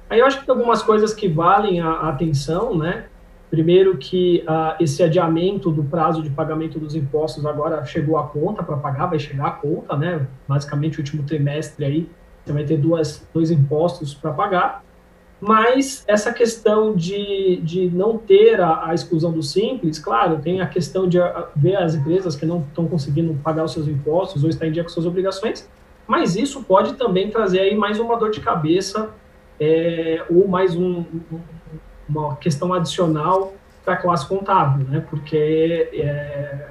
[0.09, 3.05] Aí eu acho que tem algumas coisas que valem a, a atenção, né?
[3.53, 8.63] Primeiro que uh, esse adiamento do prazo de pagamento dos impostos agora chegou à conta
[8.63, 10.25] para pagar, vai chegar à conta, né?
[10.47, 12.09] Basicamente, o último trimestre aí,
[12.43, 14.83] você vai ter duas, dois impostos para pagar.
[15.39, 20.65] Mas essa questão de, de não ter a, a, exclusão do simples, claro, tem a
[20.65, 24.49] questão de a, ver as empresas que não estão conseguindo pagar os seus impostos ou
[24.49, 25.69] estar em dia com suas obrigações,
[26.07, 29.11] mas isso pode também trazer aí mais uma dor de cabeça
[29.59, 31.05] é, ou mais um,
[32.07, 35.03] uma questão adicional para a classe contábil, né?
[35.09, 36.69] Porque é,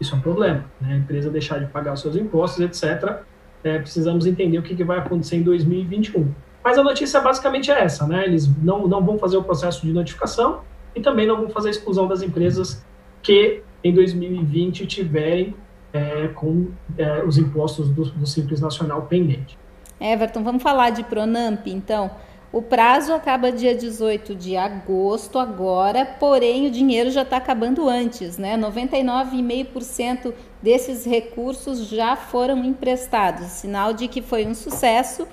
[0.00, 0.94] isso é um problema, né?
[0.94, 3.20] A empresa deixar de pagar os seus impostos, etc.
[3.64, 6.32] É, precisamos entender o que, que vai acontecer em 2021.
[6.64, 8.24] Mas a notícia basicamente é essa, né?
[8.24, 10.60] Eles não, não vão fazer o processo de notificação
[10.94, 12.84] e também não vão fazer a exclusão das empresas
[13.22, 15.54] que em 2020 tiverem
[15.92, 19.58] é, com é, os impostos do, do, Simples Nacional pendente.
[20.00, 22.10] Everton, vamos falar de Pronamp, então.
[22.52, 28.36] O prazo acaba dia 18 de agosto agora, porém o dinheiro já está acabando antes,
[28.36, 28.58] né?
[28.58, 35.26] 99,5% desses recursos já foram emprestados, sinal de que foi um sucesso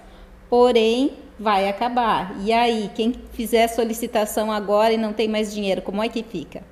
[0.49, 2.35] porém vai acabar.
[2.41, 6.63] E aí, quem fizer solicitação agora e não tem mais dinheiro, como é que fica?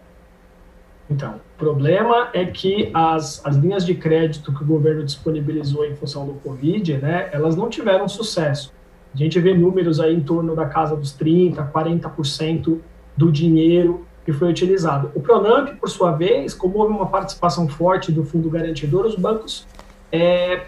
[1.09, 5.95] Então, o problema é que as, as linhas de crédito que o governo disponibilizou em
[5.95, 8.73] função do Covid, né, elas não tiveram sucesso.
[9.17, 12.77] A gente vê números aí em torno da casa dos 30%, 40%
[13.17, 15.09] do dinheiro que foi utilizado.
[15.15, 19.65] O Pronamp, por sua vez, como houve uma participação forte do fundo garantidor, os bancos
[20.11, 20.65] é,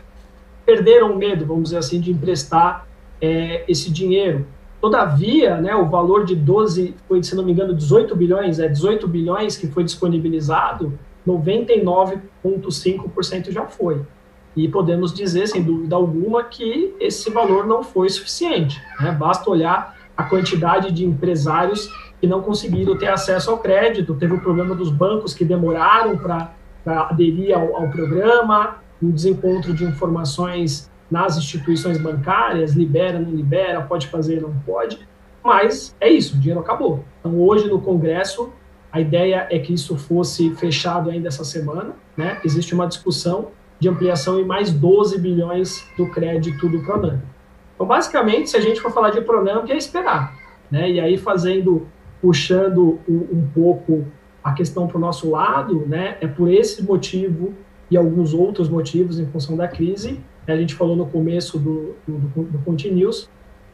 [0.66, 2.88] perderam o medo, vamos dizer assim, de emprestar
[3.22, 4.48] é, esse dinheiro.
[4.82, 9.08] Todavia, né, o valor de 12, foi, se não me engano, 18 bilhões, é 18
[9.08, 14.02] bilhões que foi disponibilizado, 99,5% já foi.
[14.60, 18.82] E podemos dizer, sem dúvida alguma, que esse valor não foi suficiente.
[19.00, 19.10] Né?
[19.10, 24.42] Basta olhar a quantidade de empresários que não conseguiram ter acesso ao crédito, teve o
[24.42, 26.52] problema dos bancos que demoraram para
[26.86, 34.08] aderir ao, ao programa, um desencontro de informações nas instituições bancárias, libera, não libera, pode
[34.08, 35.00] fazer, não pode,
[35.42, 37.06] mas é isso, o dinheiro acabou.
[37.22, 38.52] Então, hoje no Congresso,
[38.92, 42.42] a ideia é que isso fosse fechado ainda essa semana, né?
[42.44, 43.48] Existe uma discussão
[43.80, 47.22] de ampliação em mais 12 bilhões do crédito do Pronamp.
[47.76, 50.36] Então, basicamente, se a gente for falar de Pronamp, é esperar,
[50.70, 50.90] né?
[50.92, 51.88] E aí fazendo,
[52.22, 54.06] puxando um, um pouco
[54.44, 56.18] a questão para o nosso lado, né?
[56.20, 57.54] É por esse motivo
[57.90, 60.20] e alguns outros motivos em função da crise
[60.52, 63.30] a gente falou no começo do, do, do Continuous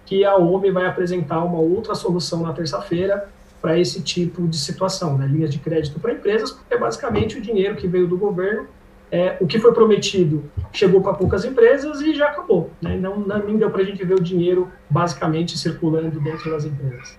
[0.06, 3.28] que a OMI vai apresentar uma outra solução na terça-feira
[3.62, 5.26] para esse tipo de situação, né?
[5.26, 8.68] linhas de crédito para empresas, porque basicamente o dinheiro que veio do governo,
[9.12, 12.72] é, o que foi prometido chegou para poucas empresas e já acabou.
[12.82, 12.98] Né?
[12.98, 17.18] Não, não deu para a gente ver o dinheiro basicamente circulando dentro das empresas.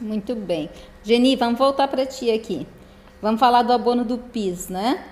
[0.00, 0.70] Muito bem.
[1.02, 2.66] Geni, vamos voltar para ti aqui.
[3.20, 5.04] Vamos falar do abono do PIS, né?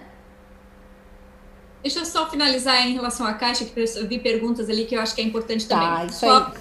[1.82, 5.00] Deixa eu só finalizar em relação à Caixa, que eu vi perguntas ali que eu
[5.00, 5.88] acho que é importante também.
[5.88, 6.52] Tá, isso só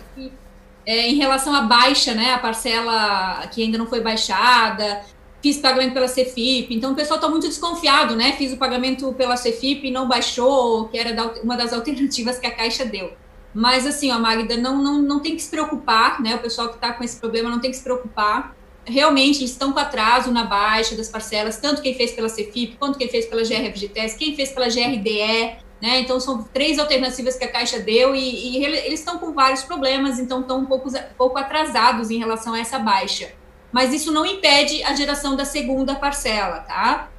[0.86, 5.02] é, em relação à baixa, né, a parcela que ainda não foi baixada,
[5.42, 8.34] fiz pagamento pela Cefip, então o pessoal está muito desconfiado, né?
[8.34, 12.52] Fiz o pagamento pela Cefip e não baixou, que era uma das alternativas que a
[12.52, 13.12] Caixa deu.
[13.54, 16.36] Mas assim, ó, Magda, não, não, não tem que se preocupar, né?
[16.36, 18.56] O pessoal que está com esse problema não tem que se preocupar.
[18.86, 22.98] Realmente, eles estão com atraso na baixa das parcelas, tanto quem fez pela Cefip, quanto
[22.98, 26.00] quem fez pela GRFGTS, quem fez pela GRDE, né?
[26.00, 30.20] Então, são três alternativas que a Caixa deu e, e eles estão com vários problemas,
[30.20, 33.41] então estão um pouco, um pouco atrasados em relação a essa baixa.
[33.72, 37.10] Mas isso não impede a geração da segunda parcela, tá?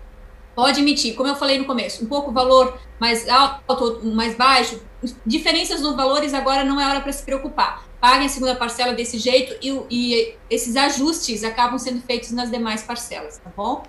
[0.55, 4.81] Pode emitir, como eu falei no começo, um pouco valor mais alto, mais baixo,
[5.25, 7.85] diferenças nos valores agora não é hora para se preocupar.
[8.01, 12.83] Paguem a segunda parcela desse jeito e, e, esses ajustes acabam sendo feitos nas demais
[12.83, 13.85] parcelas, tá bom?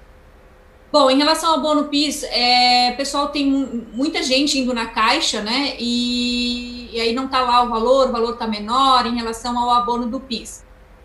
[0.91, 3.49] Bom, em relação ao bono PIS, é, pessoal tem
[3.91, 5.75] muita gente indo na caixa, né?
[5.79, 9.71] E, e aí não está lá o valor, o valor está menor em relação ao
[9.71, 10.62] abono do PIS.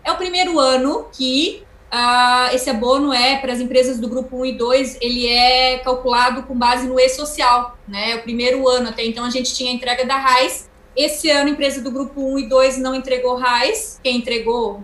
[0.09, 4.45] É o primeiro ano que ah, esse abono é para as empresas do grupo 1
[4.47, 8.15] e 2, ele é calculado com base no E-Social, né?
[8.15, 10.67] O primeiro ano até então a gente tinha a entrega da RAIS.
[10.95, 14.81] Esse ano a empresa do grupo 1 e 2 não entregou RAIS, quem entregou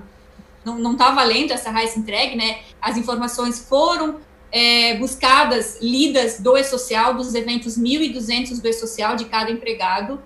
[0.64, 2.60] não está valendo essa RAIS entregue, né?
[2.80, 4.20] As informações foram
[4.52, 10.22] é, buscadas, lidas do E-Social, dos eventos 1.200 do E-Social de cada empregado,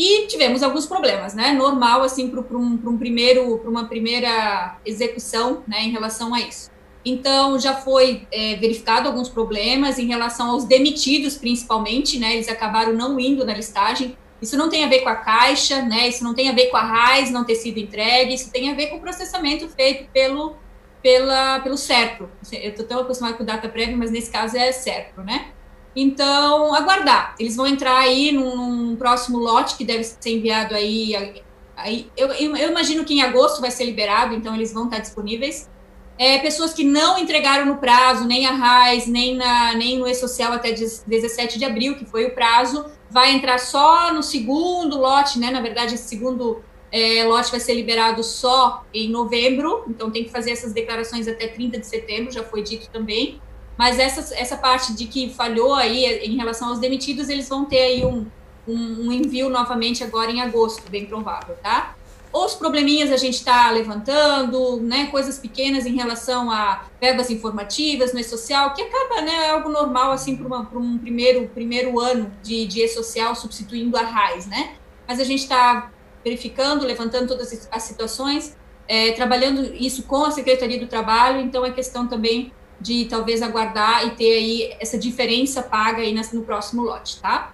[0.00, 1.52] e tivemos alguns problemas, né?
[1.52, 6.70] Normal, assim, para um, um primeiro, para uma primeira execução, né, em relação a isso.
[7.04, 12.32] Então, já foi é, verificado alguns problemas em relação aos demitidos, principalmente, né?
[12.32, 14.16] Eles acabaram não indo na listagem.
[14.40, 16.08] Isso não tem a ver com a caixa, né?
[16.08, 18.74] Isso não tem a ver com a RAIS não ter sido entregue, isso tem a
[18.74, 20.56] ver com o processamento feito pelo,
[21.02, 22.30] pela, pelo CERPRO.
[22.50, 25.52] Eu estou tão acostumada com data prévia, mas nesse caso é CERPRO, né?
[25.94, 27.34] Então, aguardar.
[27.38, 31.42] Eles vão entrar aí num, num próximo lote que deve ser enviado aí.
[31.76, 35.68] aí eu, eu, imagino que em agosto vai ser liberado, então eles vão estar disponíveis.
[36.16, 40.52] É, pessoas que não entregaram no prazo, nem a RAIS, nem, na, nem no E-Social
[40.52, 45.50] até 17 de abril, que foi o prazo, vai entrar só no segundo lote, né?
[45.50, 50.30] Na verdade, esse segundo é, lote vai ser liberado só em novembro, então tem que
[50.30, 53.40] fazer essas declarações até 30 de setembro, já foi dito também.
[53.80, 57.78] Mas essa, essa parte de que falhou aí em relação aos demitidos, eles vão ter
[57.78, 58.26] aí um,
[58.68, 61.96] um, um envio novamente agora em agosto, bem provável, tá?
[62.30, 68.20] Os probleminhas a gente está levantando, né, coisas pequenas em relação a verbas informativas no
[68.20, 72.82] e-social, que acaba, né, é algo normal, assim, para um primeiro, primeiro ano de, de
[72.82, 74.74] e-social substituindo a RAIS, né?
[75.08, 75.90] Mas a gente está
[76.22, 78.54] verificando, levantando todas as situações,
[78.86, 84.06] é, trabalhando isso com a Secretaria do Trabalho, então é questão também de talvez aguardar
[84.06, 87.52] e ter aí essa diferença paga aí no próximo lote, tá?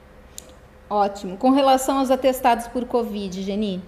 [0.88, 1.36] Ótimo.
[1.36, 3.82] Com relação aos atestados por Covid, Geni?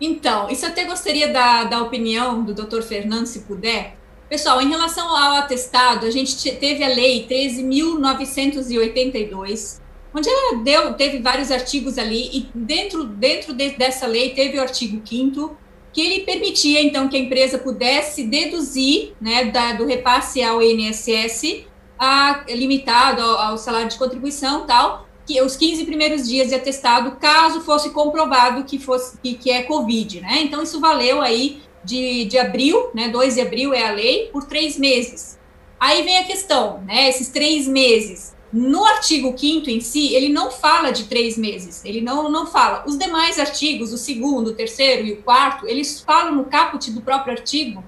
[0.00, 3.96] Então, isso até gostaria da, da opinião do doutor Fernando, se puder.
[4.28, 9.80] Pessoal, em relação ao atestado, a gente teve a lei 13.982,
[10.14, 14.62] onde ela deu, teve vários artigos ali, e dentro, dentro de, dessa lei teve o
[14.62, 15.56] artigo 5
[15.92, 21.64] que ele permitia, então, que a empresa pudesse deduzir, né, da, do repasse ao INSS,
[21.98, 27.16] a, limitado ao, ao, salário de contribuição tal, que os 15 primeiros dias de atestado,
[27.20, 30.40] caso fosse comprovado que, fosse, que, que é Covid, né?
[30.42, 34.44] Então, isso valeu aí de, de abril, né, 2 de abril é a lei, por
[34.44, 35.38] três meses.
[35.78, 40.50] Aí vem a questão, né, esses três meses, no artigo 5 em si, ele não
[40.50, 42.84] fala de três meses, ele não, não fala.
[42.86, 47.00] Os demais artigos, o segundo, o terceiro e o quarto, eles falam no caput do
[47.00, 47.82] próprio artigo,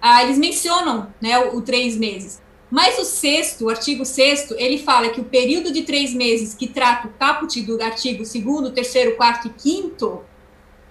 [0.00, 2.40] ah, eles mencionam né, o, o três meses.
[2.70, 6.66] Mas o sexto, o artigo sexto, ele fala que o período de três meses que
[6.66, 10.22] trata o caput do artigo segundo, terceiro, quarto e quinto,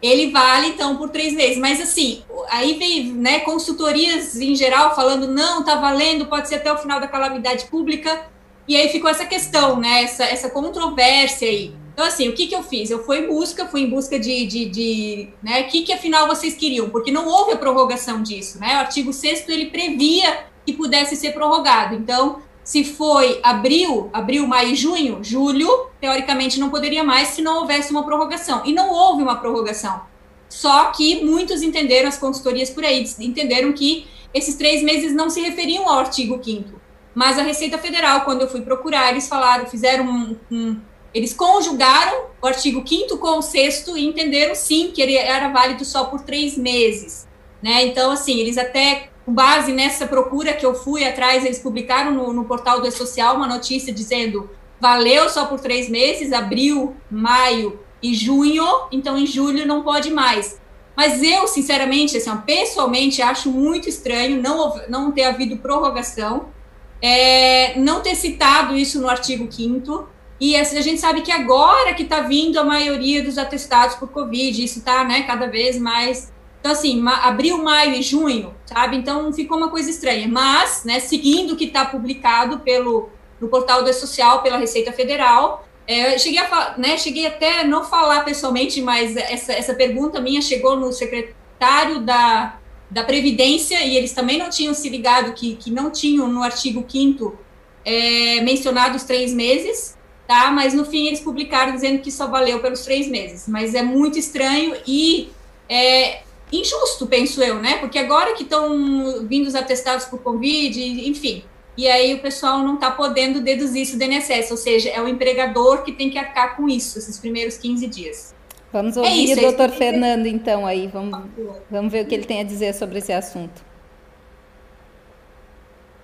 [0.02, 1.58] ele vale, então, por três meses.
[1.58, 6.72] Mas, assim, aí vem né, consultorias em geral falando, não, tá valendo, pode ser até
[6.72, 8.28] o final da calamidade pública.
[8.68, 10.04] E aí ficou essa questão, né?
[10.04, 11.74] Essa, essa controvérsia aí.
[11.94, 12.92] Então, assim, o que, que eu fiz?
[12.92, 15.62] Eu fui em busca, fui em busca de, de, de né?
[15.62, 16.90] O que, que afinal vocês queriam?
[16.90, 18.76] Porque não houve a prorrogação disso, né?
[18.76, 21.96] O artigo 6 ele previa que pudesse ser prorrogado.
[21.96, 27.62] Então, se foi abril, abril, maio e junho, julho, teoricamente não poderia mais se não
[27.62, 28.62] houvesse uma prorrogação.
[28.66, 30.02] E não houve uma prorrogação.
[30.50, 35.42] Só que muitos entenderam, as consultorias por aí, entenderam que esses três meses não se
[35.42, 36.87] referiam ao artigo 5
[37.18, 40.80] mas a Receita Federal, quando eu fui procurar, eles falaram, fizeram um, um
[41.12, 45.84] eles conjugaram o artigo 5 com o 6 e entenderam sim que ele era válido
[45.84, 47.28] só por três meses.
[47.60, 47.88] Né?
[47.88, 52.32] Então, assim, eles até, com base nessa procura que eu fui atrás, eles publicaram no,
[52.32, 54.48] no portal do E-Social uma notícia dizendo
[54.80, 60.62] valeu só por três meses, abril, maio e junho, então em julho não pode mais.
[60.96, 66.56] Mas eu, sinceramente, assim, pessoalmente, acho muito estranho não, não ter havido prorrogação,
[67.02, 70.08] é, não ter citado isso no artigo 5
[70.40, 74.64] e a gente sabe que agora que está vindo a maioria dos atestados por Covid,
[74.64, 76.32] isso está né, cada vez mais.
[76.60, 78.98] Então, assim, abril, maio e junho, sabe?
[78.98, 80.28] Então ficou uma coisa estranha.
[80.28, 83.10] Mas, né, seguindo o que está publicado pelo,
[83.42, 88.24] no portal do social pela Receita Federal, é, cheguei, a, né, cheguei até não falar
[88.24, 94.38] pessoalmente, mas essa, essa pergunta minha chegou no secretário da, da Previdência e eles também
[94.38, 97.38] não tinham se ligado que, que não tinham no artigo 5
[97.84, 100.52] é, mencionado os três meses, tá?
[100.52, 103.48] Mas no fim eles publicaram dizendo que só valeu pelos três meses.
[103.48, 105.30] Mas é muito estranho e
[105.70, 106.22] é,
[106.52, 107.78] injusto, penso eu, né?
[107.78, 111.44] Porque agora que estão vindo os atestados por Covid, enfim,
[111.78, 115.08] e aí o pessoal não está podendo deduzir isso do INSS, ou seja, é o
[115.08, 118.36] empregador que tem que arcar com isso, esses primeiros 15 dias.
[118.78, 121.20] Vamos é ouvir é isso, o doutor Fernando, então, aí, vamos,
[121.68, 123.66] vamos ver o que ele tem a dizer sobre esse assunto.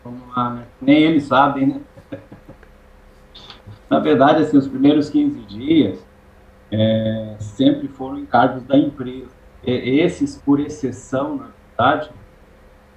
[0.03, 0.65] Vamos lá, né?
[0.81, 1.81] Nem eles sabem, né?
[3.87, 6.03] Na verdade, assim, os primeiros 15 dias
[6.71, 9.29] é, sempre foram encargos da empresa.
[9.63, 12.09] E, esses, por exceção, na verdade,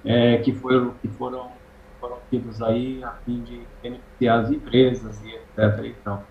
[0.03, 1.51] é, que, foram, que foram
[1.99, 5.85] foram tidos aí a fim de beneficiar as empresas e etc.
[5.85, 6.23] Então,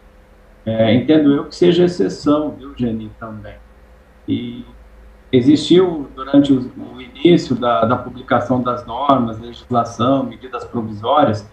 [0.67, 3.55] é, entendo eu que seja exceção, viu, Geni, também.
[4.27, 4.65] E
[5.31, 11.49] existiu, durante o, o início da, da, publicação das normas, legislação, medidas provisórias,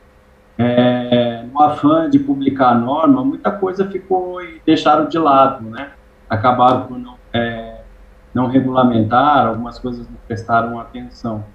[0.58, 5.92] é, no afã de publicar a norma, muita coisa ficou e deixaram de lado, né?
[6.28, 7.82] Acabaram por não, é,
[8.34, 11.46] não regulamentar, algumas coisas não prestaram atenção.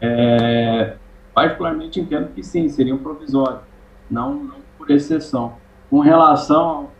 [0.00, 0.94] É,
[1.34, 3.60] particularmente entendo que sim, seria um provisório,
[4.08, 5.54] não, não por exceção.
[5.88, 6.90] Com relação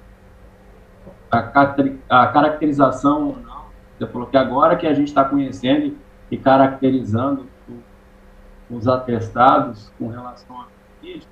[1.30, 1.42] à
[2.28, 3.66] caracterização ou não,
[3.98, 5.96] você falou que agora que a gente está conhecendo
[6.30, 7.46] e caracterizando
[8.70, 10.66] os atestados com relação à
[11.00, 11.26] Covid,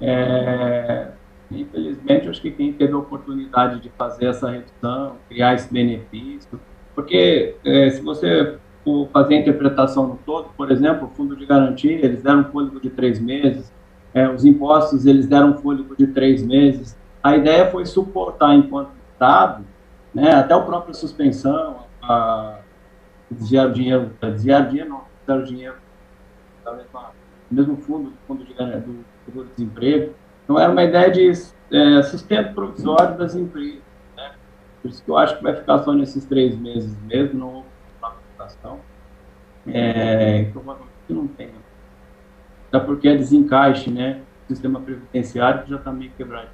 [0.00, 1.08] é,
[1.50, 6.60] infelizmente, acho que quem teve a oportunidade de fazer essa redução, criar esse benefício,
[6.94, 11.46] porque é, se você por fazer a interpretação no todo, por exemplo, o fundo de
[11.46, 13.71] garantia, eles deram um fôlego de três meses,
[14.14, 16.96] é, os impostos, eles deram um fôlego de três meses.
[17.22, 19.64] A ideia foi suportar, enquanto Estado,
[20.12, 22.58] né, até o próprio suspensão, a,
[23.30, 25.76] desviar o dinheiro, desviar dinheiro não, desviar o dinheiro,
[26.64, 27.10] da mesma,
[27.50, 30.14] mesmo fundo, do fundo de, do, do desemprego.
[30.44, 31.30] Então, era uma ideia de
[31.70, 33.80] é, sustento provisório das empresas.
[34.16, 34.32] Né?
[34.82, 37.72] Por isso que eu acho que vai ficar só nesses três meses mesmo, não
[38.42, 38.80] legislação,
[39.66, 41.50] é, provavelmente não tem.
[42.72, 44.20] Até porque é desencaixe, né?
[44.48, 46.48] O sistema previdenciário já está meio quebrado.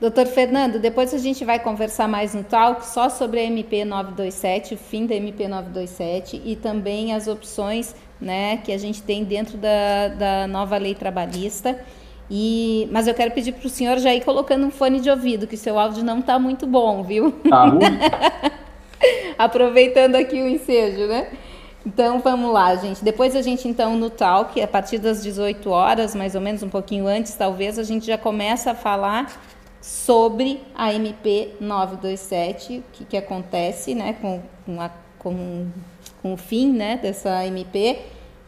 [0.00, 4.74] Doutor Fernando, depois a gente vai conversar mais no talk só sobre a MP 927,
[4.74, 9.58] o fim da MP 927 e também as opções né, que a gente tem dentro
[9.58, 11.78] da, da nova lei trabalhista.
[12.30, 15.46] E, mas eu quero pedir para o senhor já ir colocando um fone de ouvido,
[15.46, 17.30] que seu áudio não está muito bom, viu?
[17.30, 17.80] Tá ruim?
[19.36, 21.28] Aproveitando aqui o ensejo, né?
[21.84, 23.04] Então vamos lá, gente.
[23.04, 26.68] Depois a gente então no talk, a partir das 18 horas, mais ou menos um
[26.68, 29.32] pouquinho antes, talvez a gente já começa a falar
[29.80, 35.66] sobre a MP 927, o que, que acontece, né, com, com, a, com,
[36.22, 37.98] com o fim, né, dessa MP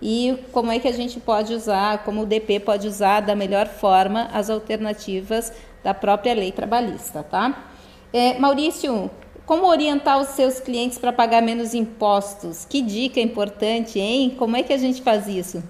[0.01, 3.67] e como é que a gente pode usar, como o DP pode usar da melhor
[3.67, 7.65] forma as alternativas da própria lei trabalhista, tá?
[8.13, 9.11] É, Maurício,
[9.47, 12.65] como orientar os seus clientes para pagar menos impostos?
[12.65, 14.31] Que dica importante, hein?
[14.31, 15.63] Como é que a gente faz isso?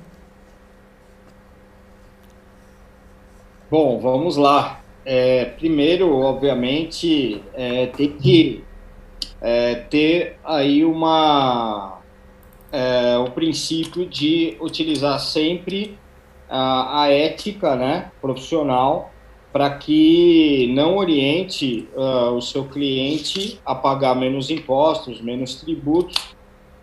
[3.71, 4.81] Bom, vamos lá.
[5.05, 8.65] É, primeiro, obviamente, é, tem que
[9.41, 12.01] é, ter aí uma
[12.71, 15.99] é, o princípio de utilizar sempre
[16.49, 19.14] a, a ética, né, profissional
[19.55, 26.35] para que não oriente uh, o seu cliente a pagar menos impostos, menos tributos,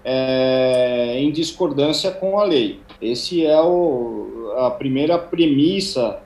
[0.05, 2.79] é, em discordância com a lei.
[3.01, 6.21] Esse é o, a primeira premissa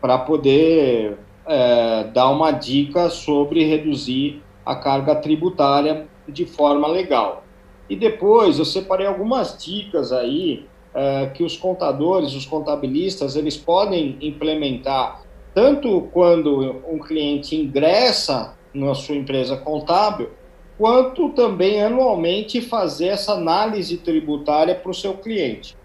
[0.00, 7.42] para poder é, dar uma dica sobre reduzir a carga tributária de forma legal.
[7.90, 14.16] E depois eu separei algumas dicas aí é, que os contadores, os contabilistas, eles podem
[14.20, 15.23] implementar
[15.54, 20.30] tanto quando um cliente ingressa na sua empresa contábil,
[20.76, 25.76] quanto também anualmente fazer essa análise tributária para o seu cliente.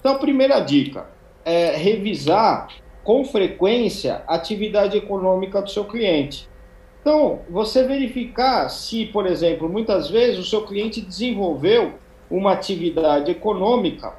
[0.00, 1.06] Então, a primeira dica
[1.44, 2.68] é revisar
[3.04, 6.48] com frequência a atividade econômica do seu cliente.
[7.00, 11.94] Então, você verificar se, por exemplo, muitas vezes o seu cliente desenvolveu
[12.30, 14.14] uma atividade econômica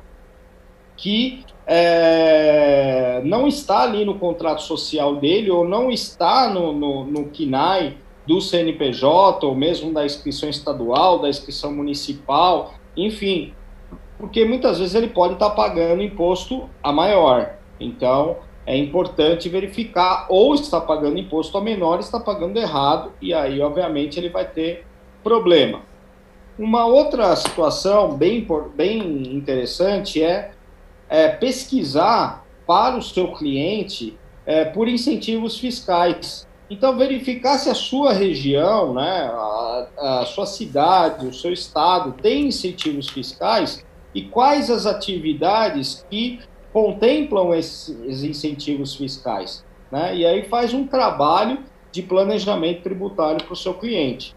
[0.95, 7.30] que é, não está ali no contrato social dele ou não está no, no, no
[7.30, 13.53] KINAI do CNPJ ou mesmo da inscrição estadual, da inscrição municipal, enfim,
[14.18, 17.55] porque muitas vezes ele pode estar pagando imposto a maior.
[17.80, 23.59] Então, é importante verificar ou está pagando imposto a menor, está pagando errado, e aí,
[23.59, 24.86] obviamente, ele vai ter
[25.22, 25.82] problema.
[26.57, 30.53] Uma outra situação bem, bem interessante é,
[31.14, 36.47] é pesquisar para o seu cliente é, por incentivos fiscais.
[36.68, 39.88] Então, verificar se a sua região, né, a,
[40.22, 46.39] a sua cidade, o seu estado tem incentivos fiscais e quais as atividades que
[46.74, 49.64] contemplam esses incentivos fiscais.
[49.91, 50.16] Né?
[50.16, 51.59] E aí faz um trabalho
[51.91, 54.36] de planejamento tributário para o seu cliente.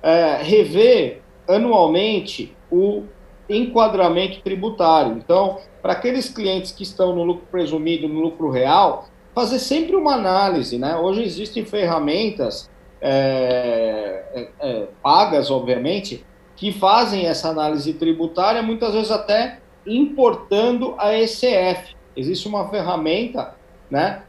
[0.00, 3.02] É, rever anualmente o
[3.48, 5.16] enquadramento tributário.
[5.18, 9.04] Então, para aqueles clientes que estão no lucro presumido, no lucro real,
[9.34, 10.78] fazer sempre uma análise.
[10.78, 10.96] Né?
[10.96, 12.70] Hoje existem ferramentas
[13.02, 16.24] é, é, é pagas, obviamente,
[16.56, 21.94] que fazem essa análise tributária, muitas vezes até importando a ECF.
[22.16, 23.54] Existe uma ferramenta
[23.90, 24.22] né,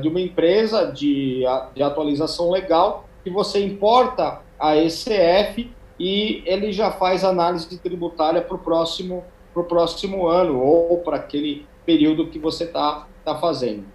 [0.00, 1.42] de uma empresa de,
[1.74, 8.56] de atualização legal que você importa a ECF e ele já faz análise tributária para
[8.56, 9.24] o próximo,
[9.54, 13.86] pro próximo ano ou para aquele período que você está tá fazendo.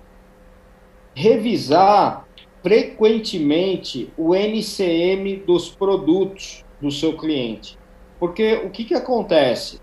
[1.13, 2.25] Revisar
[2.63, 7.77] frequentemente o NCM dos produtos do seu cliente.
[8.19, 9.79] Porque o que, que acontece?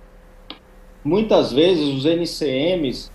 [1.06, 3.12] muitas vezes os NCMs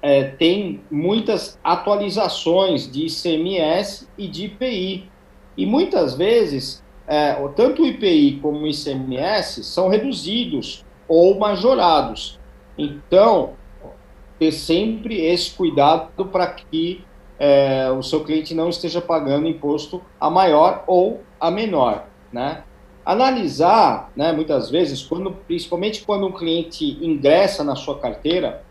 [0.00, 5.10] é, têm muitas atualizações de ICMS e de IPI.
[5.56, 12.38] E muitas vezes, é, tanto o IPI como o ICMS são reduzidos ou majorados.
[12.76, 13.54] Então,
[14.38, 17.04] ter sempre esse cuidado para que
[17.38, 22.64] é, o seu cliente não esteja pagando imposto a maior ou a menor, né?
[23.04, 28.64] analisar, né, muitas vezes, quando, principalmente quando um cliente ingressa na sua carteira,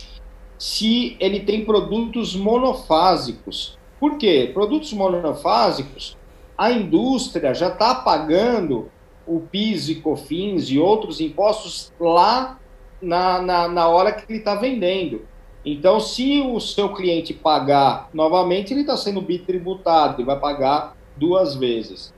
[0.57, 3.77] se ele tem produtos monofásicos.
[3.99, 4.49] Por quê?
[4.53, 6.17] Produtos monofásicos,
[6.57, 8.89] a indústria já está pagando
[9.25, 12.59] o PIS e COFINS e outros impostos lá
[13.01, 15.25] na, na, na hora que ele está vendendo.
[15.65, 21.55] Então, se o seu cliente pagar novamente, ele está sendo bitributado e vai pagar duas
[21.55, 22.13] vezes.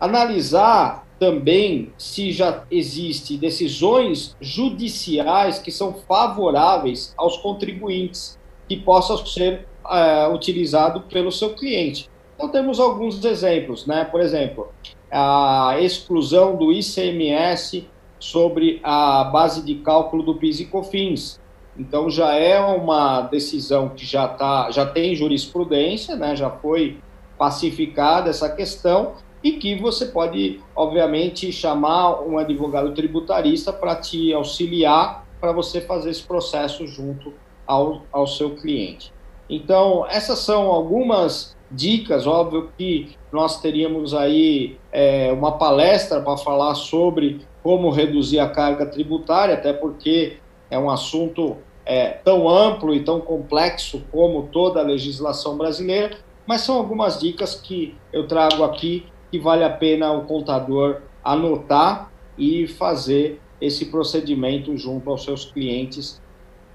[0.00, 9.66] Analisar também se já existe decisões judiciais que são favoráveis aos contribuintes que possam ser
[9.84, 12.10] uh, utilizado pelo seu cliente.
[12.34, 14.04] Então temos alguns exemplos, né?
[14.04, 14.68] Por exemplo,
[15.16, 17.86] a exclusão do ICMS
[18.18, 21.40] sobre a base de cálculo do PIS e COFINS.
[21.78, 26.34] Então já é uma decisão que já tá, já tem jurisprudência, né?
[26.34, 26.98] Já foi
[27.38, 35.24] pacificada essa questão e que você pode, obviamente, chamar um advogado tributarista para te auxiliar
[35.40, 37.32] para você fazer esse processo junto
[37.64, 39.12] ao, ao seu cliente.
[39.48, 42.26] Então, essas são algumas dicas.
[42.26, 48.86] Óbvio que nós teríamos aí é, uma palestra para falar sobre como reduzir a carga
[48.86, 50.38] tributária, até porque
[50.70, 56.16] é um assunto é, tão amplo e tão complexo como toda a legislação brasileira,
[56.46, 62.12] mas são algumas dicas que eu trago aqui que vale a pena o contador anotar
[62.36, 66.20] e fazer esse procedimento junto aos seus clientes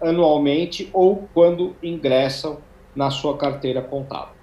[0.01, 2.57] anualmente ou quando ingressam
[2.95, 4.38] na sua carteira contábil.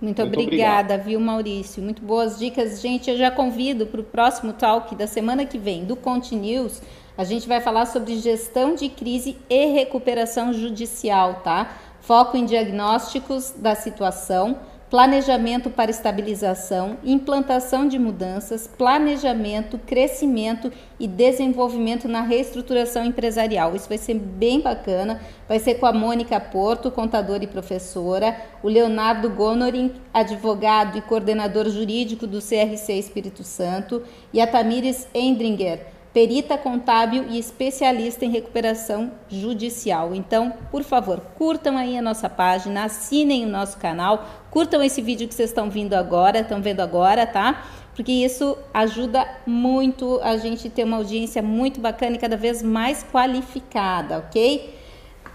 [0.00, 1.06] Muito, Muito obrigada, obrigado.
[1.06, 1.82] viu, Maurício?
[1.82, 2.80] Muito boas dicas.
[2.80, 6.82] Gente, eu já convido para o próximo talk da semana que vem do Continuous.
[7.16, 11.78] A gente vai falar sobre gestão de crise e recuperação judicial, tá?
[12.02, 14.58] Foco em diagnósticos da situação
[14.90, 23.74] planejamento para estabilização, implantação de mudanças, planejamento, crescimento e desenvolvimento na reestruturação empresarial.
[23.74, 25.20] Isso vai ser bem bacana.
[25.48, 31.68] Vai ser com a Mônica Porto, contadora e professora, o Leonardo Gonorin, advogado e coordenador
[31.68, 39.12] jurídico do CRC Espírito Santo, e a Tamires Endringer, perita contábil e especialista em recuperação
[39.28, 40.14] judicial.
[40.14, 45.28] Então, por favor, curtam aí a nossa página, assinem o nosso canal, curtam esse vídeo
[45.28, 47.66] que vocês estão vindo agora, estão vendo agora, tá?
[47.94, 53.04] Porque isso ajuda muito a gente ter uma audiência muito bacana e cada vez mais
[53.12, 54.74] qualificada, ok?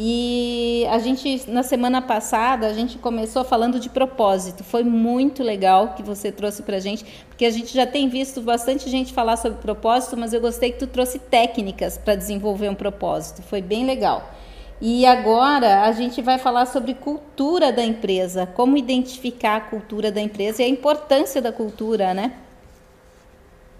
[0.00, 4.62] E a gente, na semana passada, a gente começou falando de propósito.
[4.62, 8.40] Foi muito legal que você trouxe para a gente, porque a gente já tem visto
[8.40, 12.76] bastante gente falar sobre propósito, mas eu gostei que tu trouxe técnicas para desenvolver um
[12.76, 13.42] propósito.
[13.42, 14.32] Foi bem legal.
[14.80, 20.20] E agora a gente vai falar sobre cultura da empresa, como identificar a cultura da
[20.20, 22.34] empresa e a importância da cultura, né?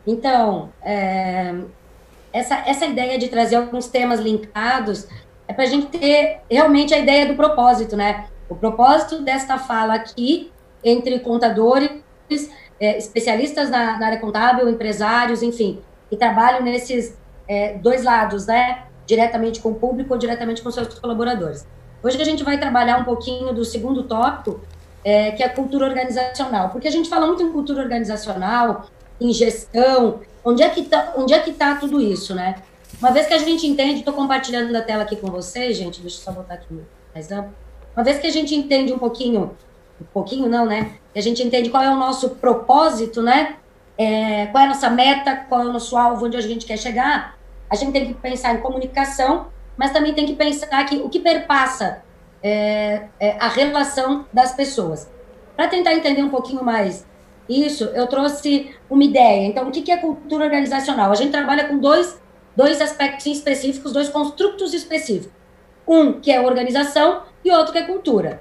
[0.04, 1.54] Então, é,
[2.32, 5.06] essa, essa ideia de trazer alguns temas linkados
[5.48, 8.26] é para a gente ter realmente a ideia do propósito, né?
[8.48, 10.52] O propósito desta fala aqui,
[10.84, 11.90] entre contadores,
[12.78, 15.80] é, especialistas na, na, área contábil, empresários, enfim,
[16.10, 17.16] que trabalham nesses
[17.48, 18.84] é, dois lados, né?
[19.06, 21.66] Diretamente com o público ou diretamente com seus colaboradores.
[22.02, 24.60] Hoje a gente vai trabalhar um pouquinho do segundo tópico,
[25.02, 28.86] é, que é a cultura organizacional, porque a gente fala muito em cultura organizacional,
[29.20, 32.56] em gestão, onde é que está é tá tudo isso, né?
[33.00, 36.18] Uma vez que a gente entende, estou compartilhando a tela aqui com vocês, gente, deixa
[36.18, 36.66] eu só botar aqui
[37.14, 37.54] mais amplo.
[37.96, 39.56] Uma vez que a gente entende um pouquinho,
[40.00, 40.94] um pouquinho não, né?
[41.12, 43.54] Que a gente entende qual é o nosso propósito, né?
[43.96, 46.76] É, qual é a nossa meta, qual é o nosso alvo, onde a gente quer
[46.76, 47.38] chegar,
[47.70, 49.46] a gente tem que pensar em comunicação,
[49.76, 52.02] mas também tem que pensar que o que perpassa
[52.42, 55.08] é, é a relação das pessoas.
[55.56, 57.06] Para tentar entender um pouquinho mais
[57.48, 59.46] isso, eu trouxe uma ideia.
[59.46, 61.12] Então, o que é cultura organizacional?
[61.12, 62.20] A gente trabalha com dois
[62.58, 65.30] dois aspectos específicos, dois construtos específicos.
[65.86, 68.40] Um que é organização e outro que é cultura.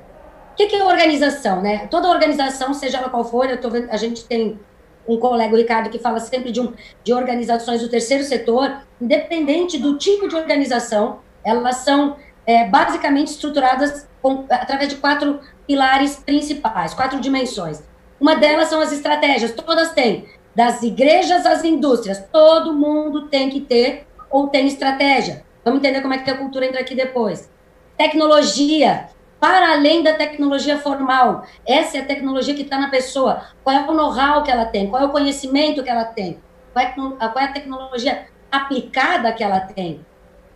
[0.53, 1.85] O que, é organização, né?
[1.85, 4.59] Toda organização, seja ela qual for, eu tô vendo, a gente tem
[5.07, 9.77] um colega, o Ricardo, que fala sempre de, um, de organizações do terceiro setor, independente
[9.77, 16.91] do tipo de organização, elas são é, basicamente estruturadas com, através de quatro pilares principais,
[16.91, 17.83] quatro dimensões.
[18.19, 23.61] Uma delas são as estratégias, todas têm, das igrejas às indústrias, todo mundo tem que
[23.61, 25.45] ter ou tem estratégia.
[25.63, 27.47] Vamos entender como é que a cultura entra aqui depois.
[27.95, 29.07] Tecnologia,
[29.39, 31.45] para além da tecnologia formal.
[31.63, 33.43] Essa é a tecnologia que está na pessoa.
[33.63, 34.89] Qual é o know-how que ela tem?
[34.89, 36.39] Qual é o conhecimento que ela tem?
[36.73, 36.91] Qual é,
[37.39, 40.03] é a tecnologia aplicada que ela tem?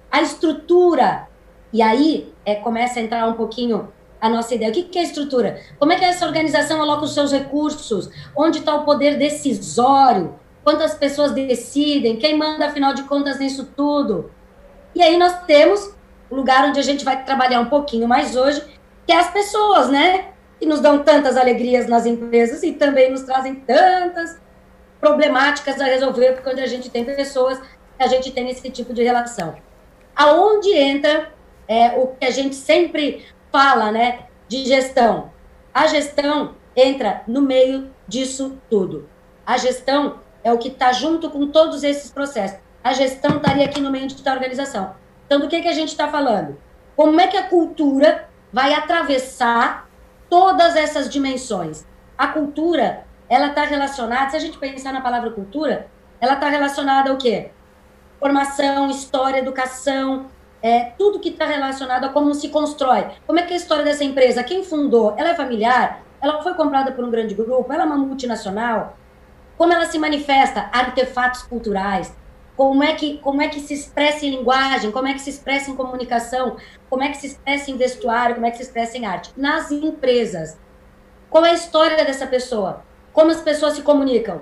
[0.09, 1.27] A estrutura.
[1.71, 4.69] E aí é, começa a entrar um pouquinho a nossa ideia.
[4.69, 5.59] O que, que é estrutura?
[5.79, 8.09] Como é que essa organização aloca os seus recursos?
[8.35, 10.39] Onde está o poder decisório?
[10.63, 14.31] quantas pessoas decidem, quem manda, afinal de contas, nisso tudo.
[14.93, 15.93] E aí nós temos
[16.29, 18.63] o lugar onde a gente vai trabalhar um pouquinho mais hoje,
[19.05, 20.29] que é as pessoas, né?
[20.59, 24.39] Que nos dão tantas alegrias nas empresas e também nos trazem tantas
[24.99, 27.59] problemáticas a resolver, porque quando a gente tem pessoas,
[27.97, 29.55] a gente tem esse tipo de relação.
[30.15, 31.31] Aonde entra
[31.67, 34.25] é, o que a gente sempre fala, né?
[34.47, 35.31] De gestão.
[35.73, 39.09] A gestão entra no meio disso tudo.
[39.45, 42.59] A gestão é o que está junto com todos esses processos.
[42.83, 44.95] A gestão estaria aqui no meio da organização.
[45.25, 46.57] Então, do que, que a gente está falando?
[46.95, 49.87] Como é que a cultura vai atravessar
[50.29, 51.85] todas essas dimensões?
[52.17, 55.87] A cultura, ela está relacionada, se a gente pensar na palavra cultura,
[56.19, 57.51] ela está relacionada ao quê?
[58.19, 60.27] Formação, história, educação,
[60.61, 63.07] é, tudo que está relacionado a como se constrói.
[63.25, 64.43] Como é que é a história dessa empresa?
[64.43, 65.15] Quem fundou?
[65.17, 66.03] Ela é familiar?
[66.21, 67.71] Ela foi comprada por um grande grupo?
[67.71, 68.95] Ela é uma multinacional?
[69.61, 72.11] como ela se manifesta, artefatos culturais,
[72.57, 75.69] como é que como é que se expressa em linguagem, como é que se expressa
[75.69, 76.57] em comunicação,
[76.89, 79.31] como é que se expressa em vestuário, como é que se expressa em arte.
[79.37, 80.57] Nas empresas,
[81.29, 82.83] qual é a história dessa pessoa?
[83.13, 84.41] Como as pessoas se comunicam?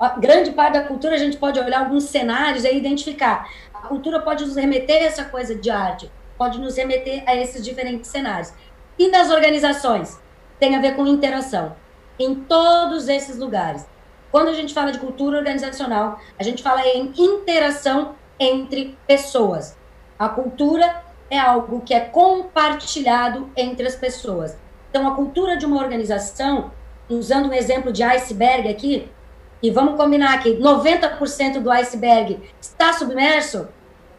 [0.00, 3.46] A grande parte da cultura a gente pode olhar alguns cenários e identificar.
[3.84, 7.62] A cultura pode nos remeter a essa coisa de arte, pode nos remeter a esses
[7.62, 8.50] diferentes cenários.
[8.98, 10.18] E nas organizações?
[10.58, 11.76] Tem a ver com interação.
[12.18, 13.86] Em todos esses lugares.
[14.32, 19.76] Quando a gente fala de cultura organizacional, a gente fala em interação entre pessoas.
[20.18, 24.56] A cultura é algo que é compartilhado entre as pessoas.
[24.88, 26.72] Então, a cultura de uma organização,
[27.06, 29.10] usando um exemplo de iceberg aqui,
[29.64, 33.66] e vamos combinar que 90% do iceberg está submerso,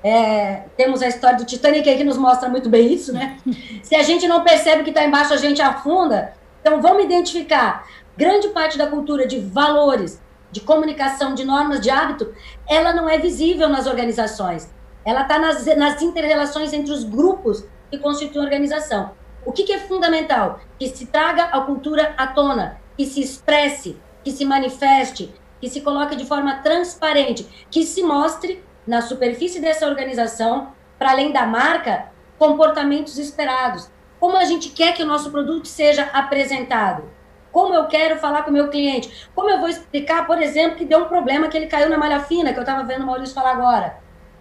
[0.04, 3.38] é, temos a história do Titanic aí que nos mostra muito bem isso, né?
[3.84, 6.34] Se a gente não percebe que está embaixo, a gente afunda.
[6.62, 7.88] Então, vamos identificar
[8.18, 10.20] grande parte da cultura de valores,
[10.52, 12.34] de comunicação, de normas, de hábito,
[12.68, 14.74] ela não é visível nas organizações.
[15.06, 19.12] Ela está nas, nas interrelações entre os grupos que constituem a organização.
[19.46, 20.60] O que, que é fundamental?
[20.80, 25.82] Que se traga a cultura à tona, que se expresse, que se manifeste, que se
[25.82, 32.08] coloque de forma transparente, que se mostre na superfície dessa organização, para além da marca,
[32.40, 33.88] comportamentos esperados.
[34.20, 37.04] Como a gente quer que o nosso produto seja apresentado?
[37.52, 39.30] Como eu quero falar com o meu cliente?
[39.36, 42.22] Como eu vou explicar, por exemplo, que deu um problema que ele caiu na malha
[42.22, 44.00] fina, que eu estava vendo o Maurício falar agora?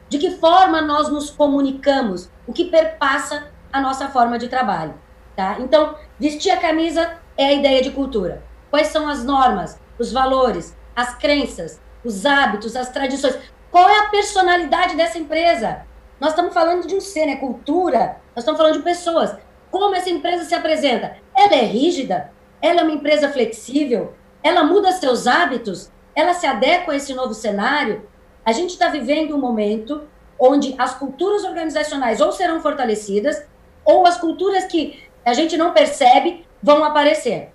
[0.09, 2.30] De que forma nós nos comunicamos?
[2.47, 4.95] O que perpassa a nossa forma de trabalho,
[5.37, 5.57] tá?
[5.61, 8.43] Então, vestir a camisa é a ideia de cultura.
[8.75, 13.39] Quais são as normas, os valores, as crenças, os hábitos, as tradições?
[13.70, 15.83] Qual é a personalidade dessa empresa?
[16.18, 17.37] Nós estamos falando de um ser, né?
[17.37, 18.16] Cultura.
[18.35, 19.33] Nós estamos falando de pessoas.
[19.70, 21.16] Como essa empresa se apresenta?
[21.37, 22.33] Ela é rígida?
[22.61, 24.12] ela é uma empresa flexível,
[24.43, 28.09] ela muda seus hábitos, ela se adequa a esse novo cenário.
[28.45, 30.03] A gente está vivendo um momento
[30.37, 33.41] onde as culturas organizacionais ou serão fortalecidas,
[33.85, 37.54] ou as culturas que a gente não percebe vão aparecer.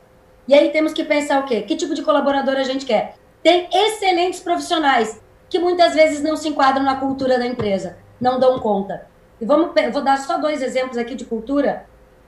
[0.49, 1.61] E aí temos que pensar o quê?
[1.61, 3.13] Que tipo de colaborador a gente quer?
[3.43, 8.57] Tem excelentes profissionais que muitas vezes não se enquadram na cultura da empresa, não dão
[8.57, 9.05] conta.
[9.39, 11.85] E vamos, vou dar só dois exemplos aqui de cultura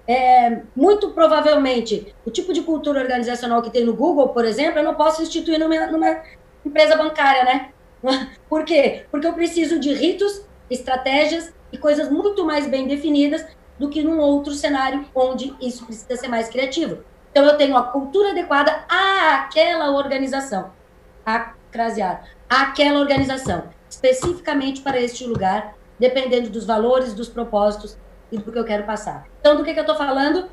[0.07, 4.83] é, muito provavelmente, o tipo de cultura organizacional que tem no Google, por exemplo, eu
[4.83, 6.21] não posso instituir numa, numa
[6.63, 7.69] empresa bancária, né?
[8.47, 9.03] Por quê?
[9.09, 13.43] Porque eu preciso de ritos, estratégias e coisas muito mais bem definidas
[13.79, 17.03] do que num outro cenário onde isso precisa ser mais criativo.
[17.31, 20.71] Então, eu tenho a cultura adequada àquela organização,
[21.25, 27.97] a craseado, àquela organização, especificamente para este lugar, dependendo dos valores, dos propósitos
[28.31, 29.25] e do que eu quero passar.
[29.39, 30.49] Então, do que, que eu estou falando?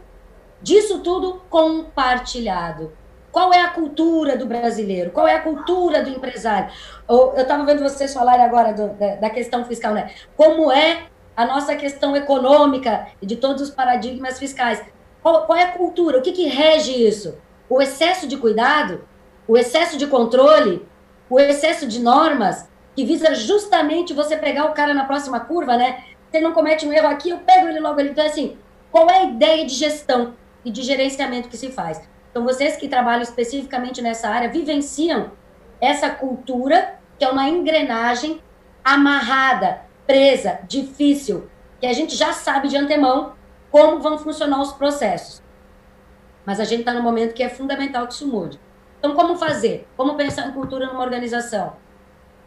[0.63, 2.93] Disso tudo compartilhado.
[3.31, 5.11] Qual é a cultura do brasileiro?
[5.11, 6.73] Qual é a cultura do empresário?
[7.09, 10.11] Eu estava vendo vocês falarem agora do, da, da, questão fiscal, né?
[10.37, 11.07] Como é
[11.37, 14.83] a nossa questão econômica e de todos os paradigmas fiscais?
[15.23, 16.19] Qual, qual é a cultura?
[16.19, 17.37] O que, que rege isso?
[17.69, 19.05] O excesso de cuidado?
[19.47, 20.87] O excesso de controle?
[21.29, 22.69] O excesso de normas?
[22.95, 26.03] Que visa justamente você pegar o cara na próxima curva, né?
[26.33, 28.11] ele não comete um erro aqui, eu pego ele logo ali.
[28.11, 28.57] Então, assim,
[28.91, 32.01] qual é a ideia de gestão e de gerenciamento que se faz?
[32.31, 35.33] Então, vocês que trabalham especificamente nessa área vivenciam
[35.81, 38.41] essa cultura, que é uma engrenagem
[38.85, 41.49] amarrada, presa, difícil,
[41.81, 43.33] que a gente já sabe de antemão
[43.71, 45.43] como vão funcionar os processos.
[46.45, 48.59] Mas a gente está no momento que é fundamental que isso mude.
[48.99, 49.87] Então, como fazer?
[49.97, 51.77] Como pensar em cultura numa organização?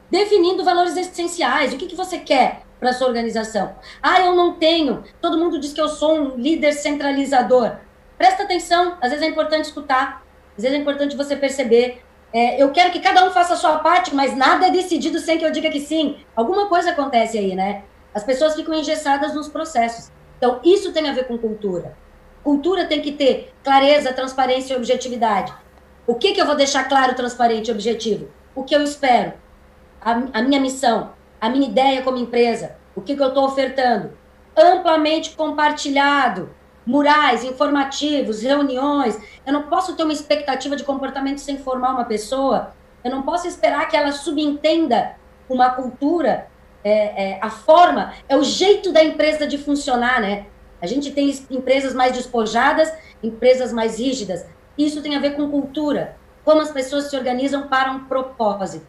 [0.10, 1.74] Definindo valores essenciais.
[1.74, 2.64] O que, que você quer?
[2.82, 3.76] para sua organização.
[4.02, 5.04] Ah, eu não tenho.
[5.22, 7.76] Todo mundo diz que eu sou um líder centralizador.
[8.18, 10.24] Presta atenção, às vezes é importante escutar,
[10.58, 12.02] às vezes é importante você perceber.
[12.34, 15.38] É, eu quero que cada um faça a sua parte, mas nada é decidido sem
[15.38, 16.18] que eu diga que sim.
[16.36, 17.84] Alguma coisa acontece aí, né?
[18.16, 20.12] As pessoas ficam engessadas nos processos.
[20.42, 21.96] Então, isso tem a ver com cultura.
[22.44, 25.54] Cultura tem que ter clareza, transparência e objetividade.
[26.08, 28.28] O que, que eu vou deixar claro, transparente e objetivo?
[28.56, 29.34] O que eu espero?
[30.02, 34.18] A, a minha missão, a minha ideia como empresa, o que, que eu estou ofertando.
[34.58, 36.50] Amplamente compartilhado,
[36.84, 39.20] murais, informativos, reuniões.
[39.46, 42.74] Eu não posso ter uma expectativa de comportamento sem formar uma pessoa.
[43.04, 45.16] Eu não posso esperar que ela subentenda
[45.48, 46.48] uma cultura.
[46.84, 50.48] É, é, a forma, é o jeito da empresa de funcionar, né?
[50.82, 54.46] A gente tem empresas mais despojadas, empresas mais rígidas.
[54.78, 58.88] Isso tem a ver com cultura, como as pessoas se organizam para um propósito.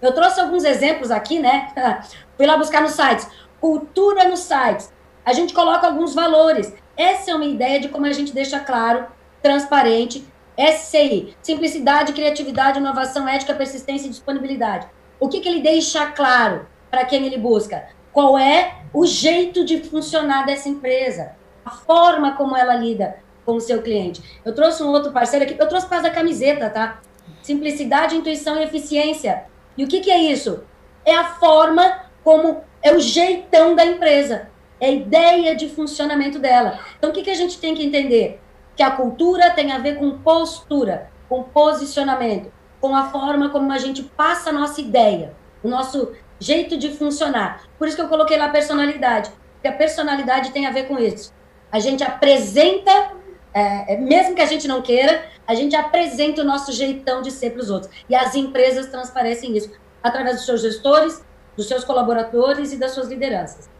[0.00, 1.72] Eu trouxe alguns exemplos aqui, né?
[2.36, 3.26] Fui lá buscar nos sites.
[3.60, 4.92] Cultura nos sites.
[5.24, 6.74] A gente coloca alguns valores.
[6.96, 9.06] Essa é uma ideia de como a gente deixa claro,
[9.40, 10.26] transparente.
[10.58, 14.86] SCI, simplicidade, criatividade, inovação, ética, persistência e disponibilidade.
[15.18, 17.88] O que, que ele deixa claro para quem ele busca?
[18.12, 21.34] Qual é o jeito de funcionar dessa empresa?
[21.64, 23.16] A forma como ela lida
[23.46, 24.40] com o seu cliente.
[24.44, 27.00] Eu trouxe um outro parceiro aqui, eu trouxe por causa da camiseta, tá?
[27.40, 29.44] Simplicidade, intuição e eficiência.
[29.74, 30.64] E o que, que é isso?
[31.02, 36.78] É a forma como é o jeitão da empresa, é a ideia de funcionamento dela.
[36.98, 38.38] Então, o que, que a gente tem que entender?
[38.76, 43.78] Que a cultura tem a ver com postura, com posicionamento, com a forma como a
[43.78, 47.64] gente passa a nossa ideia, o nosso jeito de funcionar.
[47.78, 51.32] Por isso que eu coloquei lá personalidade, porque a personalidade tem a ver com isso.
[51.70, 53.12] A gente apresenta,
[53.54, 57.30] é, é mesmo que a gente não queira, a gente apresenta o nosso jeitão de
[57.30, 57.92] ser para os outros.
[58.08, 59.70] E as empresas transparecem isso
[60.02, 61.24] através dos seus gestores,
[61.56, 63.70] dos seus colaboradores e das suas lideranças.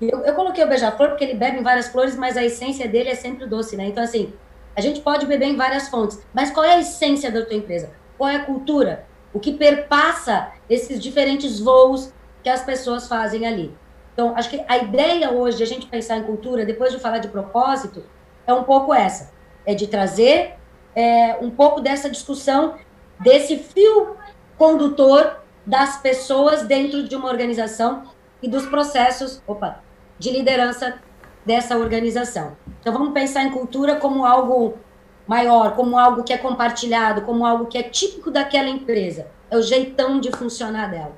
[0.00, 3.10] Eu, eu coloquei o beija-flor porque ele bebe em várias flores, mas a essência dele
[3.10, 3.86] é sempre doce, né?
[3.86, 4.32] Então, assim,
[4.76, 7.92] a gente pode beber em várias fontes, mas qual é a essência da tua empresa?
[8.18, 9.06] Qual é a cultura?
[9.34, 13.76] O que perpassa esses diferentes voos que as pessoas fazem ali?
[14.12, 17.18] Então, acho que a ideia hoje de a gente pensar em cultura, depois de falar
[17.18, 18.04] de propósito,
[18.46, 19.32] é um pouco essa:
[19.66, 20.54] é de trazer
[20.94, 22.76] é, um pouco dessa discussão,
[23.18, 24.16] desse fio
[24.56, 28.04] condutor das pessoas dentro de uma organização
[28.40, 29.82] e dos processos opa,
[30.16, 31.00] de liderança
[31.44, 32.56] dessa organização.
[32.80, 34.78] Então, vamos pensar em cultura como algo
[35.26, 39.26] maior, como algo que é compartilhado, como algo que é típico daquela empresa.
[39.50, 41.16] É o jeitão de funcionar dela.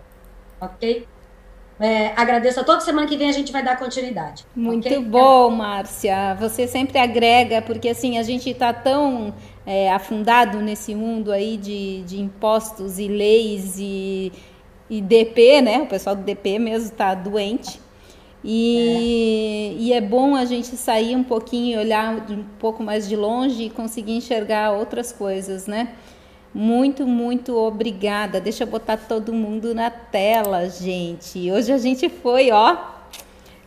[0.61, 1.07] Ok?
[1.79, 2.85] É, agradeço a todos.
[2.85, 4.47] Semana que vem a gente vai dar continuidade.
[4.55, 4.99] Muito okay?
[4.99, 6.35] bom, Márcia.
[6.41, 9.35] Você sempre agrega, porque assim, a gente está tão
[9.67, 14.33] é, afundado nesse mundo aí de, de impostos e leis e,
[14.89, 15.83] e DP, né?
[15.83, 17.81] O pessoal do DP mesmo está doente.
[18.49, 19.83] E é.
[19.83, 23.71] e é bom a gente sair um pouquinho, olhar um pouco mais de longe e
[23.71, 25.89] conseguir enxergar outras coisas, né?
[26.55, 28.41] Muito, muito obrigada.
[28.41, 31.51] Deixa eu botar todo mundo na tela, gente.
[31.51, 32.77] Hoje a gente foi, ó,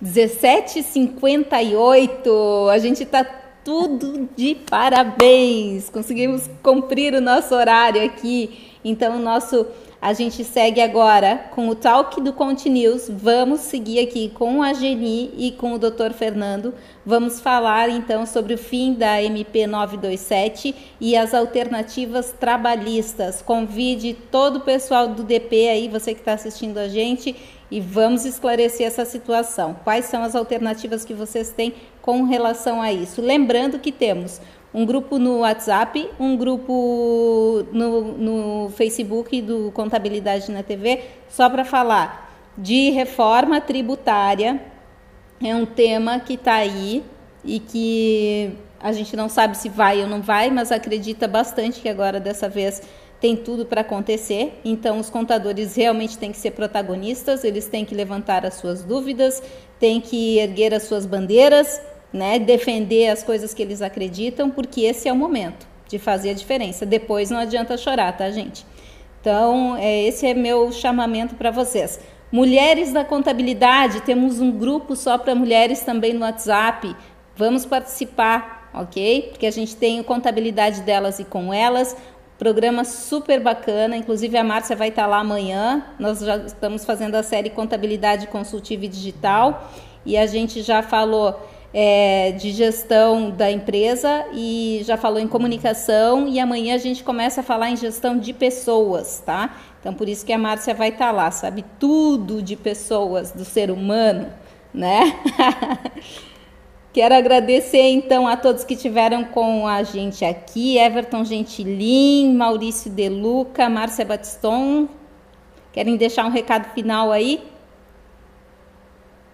[0.01, 2.71] 17h58.
[2.71, 3.25] A gente tá
[3.65, 5.89] tudo de parabéns.
[5.89, 8.69] Conseguimos cumprir o nosso horário aqui.
[8.83, 9.67] Então, o nosso
[10.01, 13.09] a gente segue agora com o Talk do Conte News.
[13.09, 16.13] Vamos seguir aqui com a Geni e com o Dr.
[16.13, 16.73] Fernando.
[17.05, 23.41] Vamos falar então sobre o fim da MP 927 e as alternativas trabalhistas.
[23.41, 27.35] Convide todo o pessoal do DP aí, você que está assistindo a gente,
[27.69, 29.75] e vamos esclarecer essa situação.
[29.83, 33.21] Quais são as alternativas que vocês têm com relação a isso?
[33.21, 34.39] Lembrando que temos
[34.73, 41.65] um grupo no WhatsApp, um grupo no, no Facebook do Contabilidade na TV, só para
[41.65, 44.61] falar de reforma tributária.
[45.43, 47.03] É um tema que está aí
[47.43, 51.89] e que a gente não sabe se vai ou não vai, mas acredita bastante que
[51.89, 52.81] agora dessa vez
[53.19, 54.59] tem tudo para acontecer.
[54.63, 59.41] Então, os contadores realmente têm que ser protagonistas, eles têm que levantar as suas dúvidas,
[59.79, 61.81] têm que erguer as suas bandeiras
[62.11, 66.33] né, defender as coisas que eles acreditam, porque esse é o momento de fazer a
[66.33, 66.85] diferença.
[66.85, 68.65] Depois não adianta chorar, tá, gente?
[69.21, 71.99] Então, é, esse é meu chamamento para vocês.
[72.31, 76.95] Mulheres da contabilidade, temos um grupo só para mulheres também no WhatsApp.
[77.35, 79.29] Vamos participar, ok?
[79.31, 81.97] Porque a gente tem contabilidade delas e com elas.
[82.37, 85.83] Programa super bacana, inclusive a Márcia vai estar lá amanhã.
[85.99, 89.69] Nós já estamos fazendo a série Contabilidade Consultiva e Digital
[90.05, 91.37] e a gente já falou
[91.73, 97.41] é, de gestão da empresa e já falou em comunicação e amanhã a gente começa
[97.41, 99.55] a falar em gestão de pessoas, tá?
[99.79, 103.45] Então por isso que a Márcia vai estar tá lá, sabe tudo de pessoas, do
[103.45, 104.31] ser humano,
[104.73, 105.19] né?
[106.91, 113.69] Quero agradecer então a todos que tiveram com a gente aqui, Everton Gentilin, Maurício Deluca,
[113.69, 114.89] Márcia Batiston.
[115.71, 117.43] Querem deixar um recado final aí?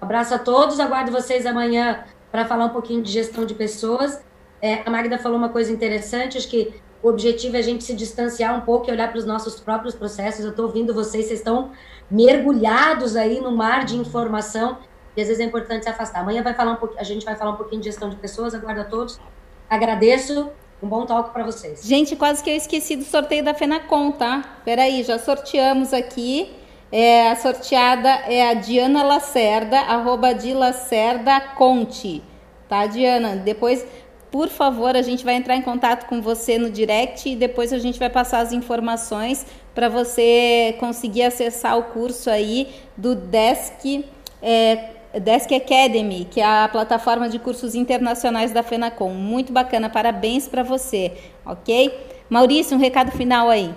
[0.02, 2.04] Um abraço a todos, aguardo vocês amanhã
[2.36, 4.22] para falar um pouquinho de gestão de pessoas.
[4.62, 7.96] É, a Magda falou uma coisa interessante, acho que o objetivo é a gente se
[7.96, 10.44] distanciar um pouco e olhar para os nossos próprios processos.
[10.44, 11.72] Eu estou ouvindo vocês, vocês estão
[12.12, 14.80] mergulhados aí no mar de informação
[15.16, 16.20] e às vezes é importante se afastar.
[16.20, 18.54] Amanhã vai falar um pouquinho, a gente vai falar um pouquinho de gestão de pessoas,
[18.54, 19.18] aguardo a todos.
[19.70, 20.50] Agradeço,
[20.84, 21.86] um bom talk para vocês.
[21.86, 24.60] Gente, quase que eu esqueci do sorteio da Fenacom, tá?
[24.66, 26.54] Peraí, já sorteamos aqui.
[26.98, 32.24] É, a sorteada é a Diana Lacerda, arroba de Lacerda Conte.
[32.70, 33.36] Tá, Diana?
[33.36, 33.86] Depois,
[34.32, 37.80] por favor, a gente vai entrar em contato com você no direct e depois a
[37.80, 44.06] gente vai passar as informações para você conseguir acessar o curso aí do Desk,
[44.42, 49.14] é, Desk Academy, que é a plataforma de cursos internacionais da FENACOM.
[49.14, 51.12] Muito bacana, parabéns para você,
[51.46, 51.92] ok?
[52.30, 53.76] Maurício, um recado final aí.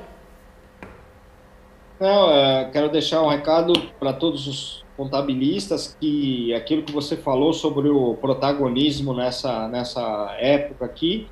[2.00, 7.52] Não, é, quero deixar um recado para todos os contabilistas que aquilo que você falou
[7.52, 11.26] sobre o protagonismo nessa, nessa época aqui,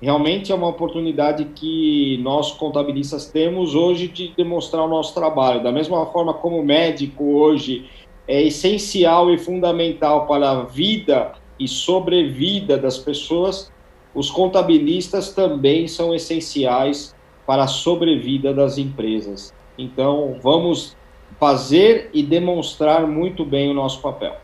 [0.00, 5.62] realmente é uma oportunidade que nós contabilistas temos hoje de demonstrar o nosso trabalho.
[5.62, 7.84] Da mesma forma como o médico hoje
[8.26, 13.70] é essencial e fundamental para a vida e sobrevida das pessoas,
[14.14, 17.14] os contabilistas também são essenciais
[17.46, 19.54] para a sobrevida das empresas.
[19.78, 20.96] Então, vamos
[21.38, 24.36] fazer e demonstrar muito bem o nosso papel.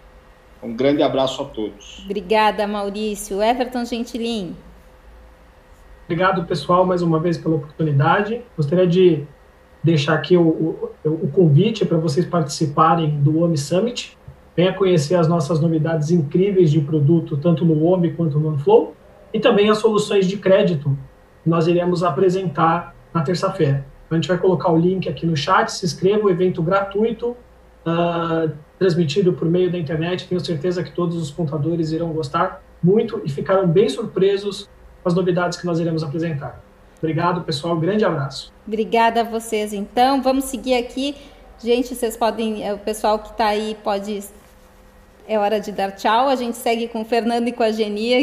[0.62, 2.03] Um grande abraço a todos.
[2.05, 3.43] Obrigada, Maurício.
[3.43, 4.55] Everton Gentilin.
[6.05, 8.43] Obrigado, pessoal, mais uma vez pela oportunidade.
[8.57, 9.24] Gostaria de
[9.83, 14.16] deixar aqui o, o, o convite para vocês participarem do OMI Summit.
[14.55, 18.95] Venha conhecer as nossas novidades incríveis de produto, tanto no OMI quanto no OneFlow,
[19.33, 20.97] e também as soluções de crédito
[21.43, 23.87] que nós iremos apresentar na terça-feira.
[24.13, 27.31] Então, a gente vai colocar o link aqui no chat, se inscreva, o evento gratuito,
[27.87, 30.29] uh, transmitido por meio da internet.
[30.29, 34.69] Tenho certeza que todos os contadores irão gostar muito e ficaram bem surpresos
[35.03, 36.63] com as novidades que nós iremos apresentar.
[36.99, 37.75] Obrigado, pessoal.
[37.77, 38.53] Grande abraço.
[38.67, 40.21] Obrigada a vocês, então.
[40.21, 41.17] Vamos seguir aqui.
[41.59, 44.23] Gente, vocês podem, é, o pessoal que está aí pode.
[45.27, 46.29] É hora de dar tchau.
[46.29, 48.21] A gente segue com o Fernando e com a Genia,